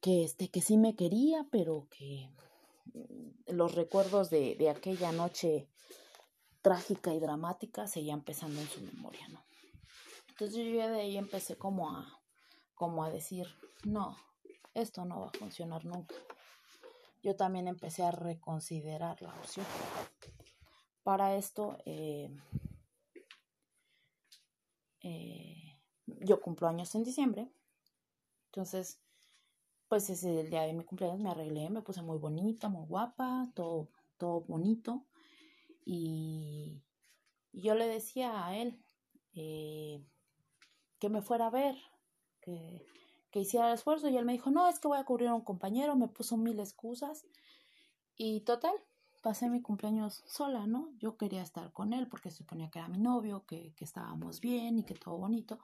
que 0.00 0.24
este, 0.24 0.50
que 0.50 0.60
sí 0.60 0.76
me 0.76 0.96
quería, 0.96 1.46
pero 1.50 1.86
que 1.90 2.30
mm, 2.94 3.52
los 3.54 3.74
recuerdos 3.74 4.30
de, 4.30 4.56
de 4.56 4.70
aquella 4.70 5.12
noche 5.12 5.68
trágica 6.64 7.12
y 7.12 7.20
dramática 7.20 7.86
seguía 7.86 8.14
empezando 8.14 8.58
en 8.58 8.66
su 8.66 8.80
memoria, 8.80 9.28
¿no? 9.28 9.44
Entonces 10.30 10.64
yo 10.64 10.88
de 10.88 11.02
ahí 11.02 11.18
empecé 11.18 11.58
como 11.58 11.90
a, 11.90 12.22
como 12.74 13.04
a 13.04 13.10
decir, 13.10 13.46
no, 13.84 14.16
esto 14.72 15.04
no 15.04 15.20
va 15.20 15.26
a 15.26 15.38
funcionar 15.38 15.84
nunca. 15.84 16.14
Yo 17.22 17.36
también 17.36 17.68
empecé 17.68 18.02
a 18.02 18.12
reconsiderar 18.12 19.20
la 19.20 19.28
opción. 19.28 19.66
Para 21.02 21.36
esto, 21.36 21.76
eh, 21.84 22.34
eh, 25.02 25.78
yo 26.06 26.40
cumplo 26.40 26.66
años 26.66 26.94
en 26.94 27.04
diciembre. 27.04 27.52
Entonces, 28.46 29.02
pues 29.86 30.08
ese 30.08 30.40
el 30.40 30.48
día 30.48 30.62
de 30.62 30.72
mi 30.72 30.84
cumpleaños 30.84 31.20
me 31.20 31.28
arreglé, 31.28 31.68
me 31.68 31.82
puse 31.82 32.00
muy 32.00 32.16
bonita, 32.16 32.70
muy 32.70 32.86
guapa, 32.86 33.50
todo, 33.52 33.90
todo 34.16 34.40
bonito. 34.40 35.04
Y, 35.84 36.82
yo 37.52 37.74
le 37.74 37.86
decía 37.86 38.46
a 38.46 38.56
él 38.56 38.82
eh, 39.34 40.04
que 40.98 41.08
me 41.08 41.22
fuera 41.22 41.46
a 41.46 41.50
ver, 41.50 41.76
que, 42.40 42.84
que 43.30 43.40
hiciera 43.40 43.68
el 43.68 43.74
esfuerzo. 43.74 44.08
Y 44.08 44.16
él 44.16 44.24
me 44.24 44.32
dijo, 44.32 44.50
no, 44.50 44.68
es 44.68 44.80
que 44.80 44.88
voy 44.88 44.98
a 44.98 45.04
cubrir 45.04 45.28
a 45.28 45.34
un 45.34 45.44
compañero, 45.44 45.96
me 45.96 46.08
puso 46.08 46.36
mil 46.36 46.58
excusas. 46.58 47.26
Y 48.16 48.40
total, 48.40 48.74
pasé 49.22 49.48
mi 49.48 49.62
cumpleaños 49.62 50.22
sola, 50.26 50.66
¿no? 50.66 50.92
Yo 50.98 51.16
quería 51.16 51.42
estar 51.42 51.72
con 51.72 51.92
él 51.92 52.08
porque 52.08 52.30
suponía 52.30 52.70
que 52.70 52.78
era 52.78 52.88
mi 52.88 52.98
novio, 52.98 53.44
que, 53.46 53.74
que 53.74 53.84
estábamos 53.84 54.40
bien 54.40 54.78
y 54.78 54.84
que 54.84 54.94
todo 54.94 55.16
bonito. 55.16 55.58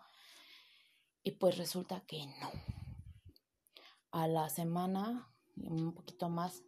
Y 1.23 1.33
pues 1.33 1.59
resulta 1.59 2.01
que 2.07 2.27
no. 2.27 2.51
A 4.13 4.27
la 4.27 4.49
semana, 4.49 5.31
un 5.57 5.93
poquito 5.93 6.29
más, 6.29 6.65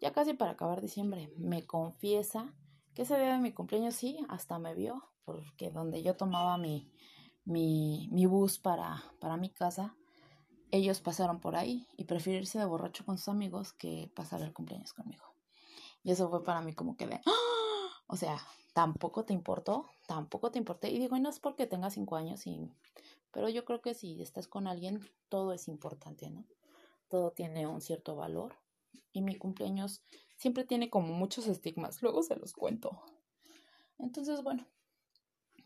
ya 0.00 0.12
casi 0.12 0.34
para 0.34 0.52
acabar 0.52 0.80
diciembre, 0.80 1.32
me 1.36 1.66
confiesa 1.66 2.54
que 2.94 3.02
ese 3.02 3.18
día 3.18 3.32
de 3.32 3.38
mi 3.38 3.52
cumpleaños 3.52 3.94
sí, 3.94 4.18
hasta 4.28 4.58
me 4.58 4.74
vio, 4.74 5.02
porque 5.24 5.70
donde 5.70 6.02
yo 6.02 6.16
tomaba 6.16 6.58
mi, 6.58 6.90
mi, 7.44 8.08
mi 8.12 8.26
bus 8.26 8.58
para, 8.58 9.02
para 9.20 9.36
mi 9.36 9.50
casa, 9.50 9.96
ellos 10.70 11.00
pasaron 11.00 11.40
por 11.40 11.56
ahí 11.56 11.86
y 11.96 12.04
prefirió 12.04 12.40
irse 12.40 12.58
de 12.58 12.64
borracho 12.64 13.04
con 13.04 13.18
sus 13.18 13.28
amigos 13.28 13.72
que 13.72 14.10
pasar 14.14 14.42
el 14.42 14.52
cumpleaños 14.52 14.92
conmigo. 14.94 15.24
Y 16.02 16.10
eso 16.10 16.28
fue 16.28 16.42
para 16.42 16.62
mí 16.62 16.74
como 16.74 16.96
que 16.96 17.06
de, 17.06 17.20
¡Ah! 17.26 18.02
o 18.06 18.16
sea, 18.16 18.38
tampoco 18.72 19.24
te 19.24 19.32
importó, 19.32 19.86
tampoco 20.06 20.50
te 20.50 20.58
importé. 20.58 20.90
Y 20.90 20.98
digo, 20.98 21.16
y 21.16 21.20
no 21.20 21.30
es 21.30 21.40
porque 21.40 21.66
tenga 21.66 21.90
cinco 21.90 22.16
años, 22.16 22.46
y, 22.46 22.70
pero 23.30 23.48
yo 23.48 23.64
creo 23.64 23.80
que 23.80 23.94
si 23.94 24.20
estás 24.22 24.48
con 24.48 24.66
alguien, 24.66 25.00
todo 25.28 25.52
es 25.52 25.68
importante, 25.68 26.30
¿no? 26.30 26.44
Todo 27.08 27.32
tiene 27.32 27.66
un 27.66 27.80
cierto 27.80 28.16
valor 28.16 28.56
y 29.12 29.22
mi 29.22 29.36
cumpleaños 29.36 30.02
siempre 30.36 30.64
tiene 30.64 30.90
como 30.90 31.12
muchos 31.12 31.46
estigmas, 31.46 32.02
luego 32.02 32.22
se 32.22 32.36
los 32.36 32.52
cuento. 32.52 33.02
Entonces, 33.98 34.42
bueno, 34.42 34.66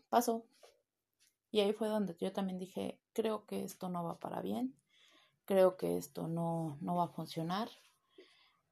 pasó. 0.09 0.45
Y 1.49 1.61
ahí 1.61 1.73
fue 1.73 1.87
donde 1.87 2.15
yo 2.19 2.31
también 2.33 2.59
dije, 2.59 2.99
creo 3.13 3.45
que 3.45 3.63
esto 3.63 3.89
no 3.89 4.03
va 4.03 4.19
para 4.19 4.41
bien, 4.41 4.75
creo 5.45 5.77
que 5.77 5.97
esto 5.97 6.27
no, 6.27 6.77
no 6.81 6.95
va 6.95 7.05
a 7.05 7.09
funcionar. 7.09 7.69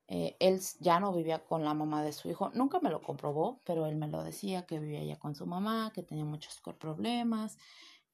Eh, 0.08 0.36
él 0.40 0.62
ya 0.80 1.00
no 1.00 1.12
vivía 1.14 1.44
con 1.44 1.64
la 1.64 1.74
mamá 1.74 2.04
de 2.04 2.14
su 2.14 2.30
hijo, 2.30 2.52
nunca 2.54 2.80
me 2.80 2.92
lo 2.92 3.02
comprobó, 3.02 3.62
pero 3.64 3.88
él 3.88 3.96
me 3.96 4.08
lo 4.08 4.24
decía, 4.24 4.68
que 4.68 4.80
vivía 4.80 5.04
ya 5.04 5.18
con 5.18 5.34
su 5.34 5.48
mamá, 5.48 5.92
que 5.96 6.04
tenía 6.04 6.26
muchos 6.26 6.62
problemas, 6.78 7.58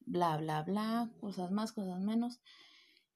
bla, 0.00 0.38
bla, 0.38 0.62
bla, 0.62 1.10
cosas 1.20 1.50
más, 1.50 1.72
cosas 1.72 2.00
menos. 2.00 2.40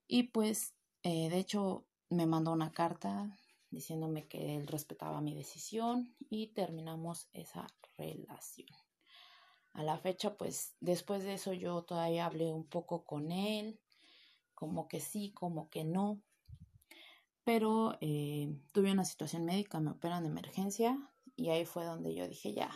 Y 0.06 0.24
pues, 0.24 0.74
eh, 1.02 1.30
de 1.30 1.38
hecho, 1.38 1.86
me 2.08 2.26
mandó 2.26 2.52
una 2.52 2.72
carta 2.72 3.36
diciéndome 3.70 4.26
que 4.28 4.56
él 4.56 4.66
respetaba 4.66 5.20
mi 5.20 5.34
decisión 5.34 6.14
y 6.30 6.48
terminamos 6.48 7.28
esa 7.32 7.66
relación. 7.96 8.68
A 9.72 9.82
la 9.82 9.98
fecha, 9.98 10.36
pues 10.36 10.74
después 10.80 11.24
de 11.24 11.34
eso 11.34 11.52
yo 11.52 11.82
todavía 11.82 12.26
hablé 12.26 12.52
un 12.52 12.66
poco 12.66 13.04
con 13.04 13.30
él, 13.30 13.78
como 14.54 14.88
que 14.88 15.00
sí, 15.00 15.32
como 15.32 15.68
que 15.68 15.84
no. 15.84 16.22
Pero 17.44 17.98
eh, 18.00 18.48
tuve 18.72 18.92
una 18.92 19.04
situación 19.04 19.44
médica, 19.44 19.78
me 19.80 19.90
operan 19.90 20.22
de 20.22 20.30
emergencia 20.30 20.98
y 21.36 21.50
ahí 21.50 21.66
fue 21.66 21.84
donde 21.84 22.14
yo 22.14 22.26
dije, 22.26 22.54
ya, 22.54 22.70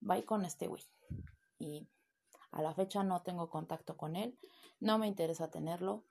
bye 0.00 0.24
con 0.24 0.44
este 0.44 0.66
güey. 0.66 0.82
Y 1.58 1.86
a 2.50 2.62
la 2.62 2.72
fecha 2.72 3.02
no 3.02 3.22
tengo 3.22 3.50
contacto 3.50 3.96
con 3.96 4.16
él, 4.16 4.38
no 4.80 4.98
me 4.98 5.06
interesa 5.06 5.50
tenerlo. 5.50 6.04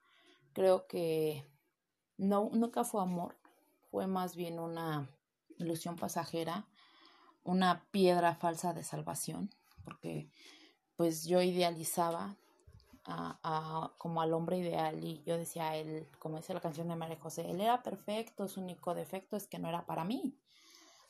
Creo 0.54 0.86
que 0.86 1.44
no, 2.18 2.50
nunca 2.54 2.84
fue 2.84 3.02
amor, 3.02 3.36
fue 3.92 4.08
más 4.08 4.36
bien 4.36 4.60
una 4.60 5.10
ilusión 5.58 5.96
pasajera, 5.96 6.68
una 7.44 7.86
piedra 7.92 8.36
falsa 8.36 8.74
de 8.74 8.84
salvación, 8.84 9.50
porque 9.84 10.30
pues 10.96 11.26
yo 11.26 11.42
idealizaba 11.42 12.38
a, 13.06 13.94
como 13.98 14.22
al 14.22 14.34
hombre 14.34 14.58
ideal 14.58 15.04
y 15.04 15.24
yo 15.24 15.38
decía 15.38 15.76
él, 15.76 16.08
como 16.20 16.38
dice 16.38 16.54
la 16.54 16.62
canción 16.62 16.88
de 16.88 16.96
María 16.96 17.20
José, 17.20 17.50
él 17.50 17.60
era 17.60 17.84
perfecto, 17.84 18.48
su 18.48 18.62
único 18.62 18.94
defecto 18.94 19.36
es 19.36 19.48
que 19.48 19.60
no 19.60 19.68
era 19.68 19.86
para 19.86 20.06
mí. 20.06 20.38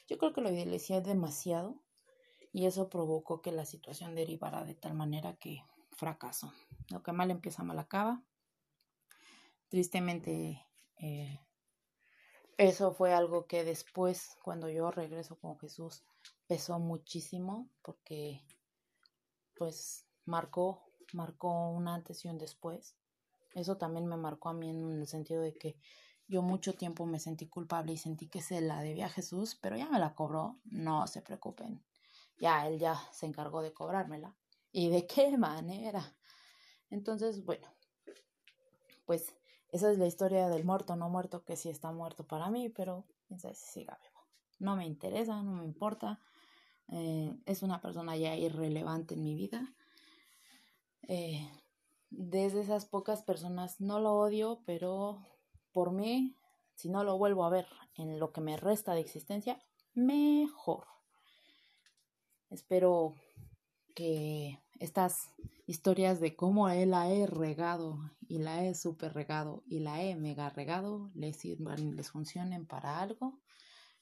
Yo 0.08 0.18
creo 0.18 0.34
que 0.34 0.41
lo 0.41 0.51
idealicé 0.51 1.01
demasiado 1.01 1.76
y 2.51 2.66
eso 2.66 2.89
provocó 2.89 3.41
que 3.41 3.51
la 3.51 3.66
situación 3.66 4.16
derivara 4.16 4.64
de 4.64 4.76
tal 4.76 4.93
manera 4.95 5.36
que 5.36 5.64
fracaso. 5.91 6.51
Lo 6.89 7.04
que 7.04 7.12
mal 7.12 7.32
empieza 7.32 7.64
mal 7.64 7.80
acaba. 7.80 8.24
Tristemente 9.70 10.66
eh, 11.04 11.38
eso 12.58 12.93
fue 12.93 13.14
algo 13.14 13.45
que 13.45 13.66
después, 13.66 14.38
cuando 14.41 14.70
yo 14.70 14.89
regreso 14.89 15.38
con 15.38 15.60
Jesús, 15.60 16.01
pesó 16.47 16.80
muchísimo 16.80 17.68
porque 17.82 18.41
pues 19.54 20.06
marcó, 20.24 20.82
marcó 21.12 21.72
un 21.72 21.89
antes 21.89 22.24
y 22.24 22.30
un 22.30 22.38
después. 22.38 22.95
Eso 23.54 23.76
también 23.76 24.06
me 24.08 24.16
marcó 24.16 24.47
a 24.47 24.54
mí 24.54 24.70
en 24.70 25.01
el 25.01 25.06
sentido 25.08 25.41
de 25.41 25.54
que 25.54 25.78
yo 26.30 26.41
mucho 26.41 26.74
tiempo 26.74 27.06
me 27.06 27.20
sentí 27.20 27.47
culpable 27.47 27.91
y 27.91 27.97
sentí 27.97 28.30
que 28.30 28.41
se 28.41 28.62
la 28.62 28.82
debía 28.82 29.08
a 29.08 29.10
Jesús, 29.10 29.60
pero 29.62 29.76
ya 29.76 29.89
me 29.89 29.99
la 29.99 30.16
cobró, 30.16 30.62
no 30.64 31.06
se 31.08 31.22
preocupen. 31.22 31.84
Ya 32.38 32.66
él 32.66 32.80
ya 32.80 32.95
se 33.12 33.26
encargó 33.26 33.62
de 33.62 33.74
cobrármela. 33.74 34.34
¿Y 34.72 34.89
de 34.89 35.06
qué 35.06 35.38
manera? 35.38 36.16
Entonces, 36.89 37.43
bueno, 37.43 37.68
pues 39.06 39.36
esa 39.74 39.92
es 39.92 39.98
la 39.98 40.06
historia 40.06 40.50
del 40.50 40.66
muerto, 40.66 40.96
no 40.96 41.10
muerto, 41.10 41.44
que 41.44 41.58
sí 41.58 41.68
está 41.68 41.92
muerto 41.92 42.28
para 42.28 42.52
mí, 42.52 42.70
pero 42.70 43.06
quién 43.28 43.40
si 43.40 43.56
siga 43.56 43.98
vivo. 44.04 44.22
No 44.60 44.76
me 44.76 44.86
interesa, 44.86 45.42
no 45.42 45.56
me 45.56 45.66
importa. 45.66 46.20
Eh, 46.90 47.36
es 47.48 47.64
una 47.64 47.82
persona 47.82 48.16
ya 48.16 48.36
irrelevante 48.36 49.16
en 49.16 49.24
mi 49.24 49.34
vida. 49.34 49.74
Eh, 51.08 51.50
desde 52.12 52.62
esas 52.62 52.86
pocas 52.86 53.24
personas 53.24 53.82
no 53.82 54.00
lo 54.00 54.14
odio, 54.14 54.62
pero 54.68 55.26
por 55.72 55.92
mí, 55.92 56.38
si 56.76 56.90
no 56.90 57.04
lo 57.04 57.18
vuelvo 57.18 57.44
a 57.44 57.50
ver 57.50 57.66
en 57.96 58.20
lo 58.20 58.32
que 58.32 58.42
me 58.42 58.58
resta 58.58 58.94
de 58.94 59.02
existencia, 59.02 59.60
mejor. 59.96 60.86
Espero 62.52 63.16
que 63.96 64.60
estas 64.84 65.30
historias 65.66 66.20
de 66.20 66.36
cómo 66.36 66.68
él 66.68 66.92
la 66.92 67.10
he 67.10 67.26
regado 67.26 68.12
y 68.28 68.40
la 68.40 68.66
he 68.66 68.76
super 68.76 69.14
regado 69.14 69.64
y 69.66 69.80
la 69.80 70.04
he 70.04 70.14
mega 70.18 70.50
regado 70.50 71.10
les 71.16 71.38
sirvan 71.38 71.96
les 71.96 72.12
funcionen 72.12 72.66
para 72.66 73.00
algo. 73.00 73.40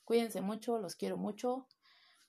Cuídense 0.05 0.41
mucho, 0.41 0.79
los 0.79 0.95
quiero 0.95 1.17
mucho. 1.17 1.67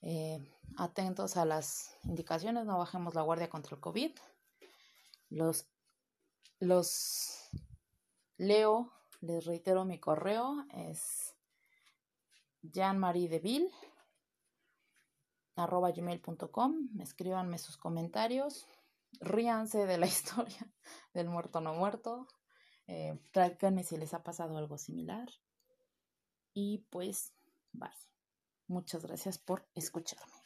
Eh, 0.03 0.37
atentos 0.77 1.35
a 1.35 1.45
las 1.45 1.95
indicaciones, 2.03 2.65
no 2.65 2.77
bajemos 2.77 3.15
la 3.15 3.23
guardia 3.23 3.49
contra 3.49 3.75
el 3.75 3.81
COVID. 3.81 4.11
Los, 5.31 5.65
los 6.59 7.49
leo, 8.37 8.91
les 9.21 9.45
reitero 9.45 9.83
mi 9.83 9.99
correo, 9.99 10.63
es 10.69 11.33
Jean-Marie 12.61 13.29
Deville 13.29 13.71
arroba 15.55 15.91
gmail.com, 15.91 16.89
escríbanme 16.99 17.57
sus 17.57 17.77
comentarios, 17.77 18.67
ríanse 19.19 19.85
de 19.85 19.97
la 19.97 20.05
historia 20.13 20.71
del 21.13 21.29
muerto 21.29 21.61
no 21.61 21.73
muerto, 21.73 22.27
eh, 22.87 23.19
si 23.83 23.97
les 23.97 24.13
ha 24.13 24.23
pasado 24.23 24.57
algo 24.57 24.77
similar 24.77 25.29
y 26.53 26.79
pues 26.89 27.33
bye. 27.71 27.89
Muchas 28.67 29.05
gracias 29.05 29.37
por 29.37 29.67
escucharme. 29.75 30.42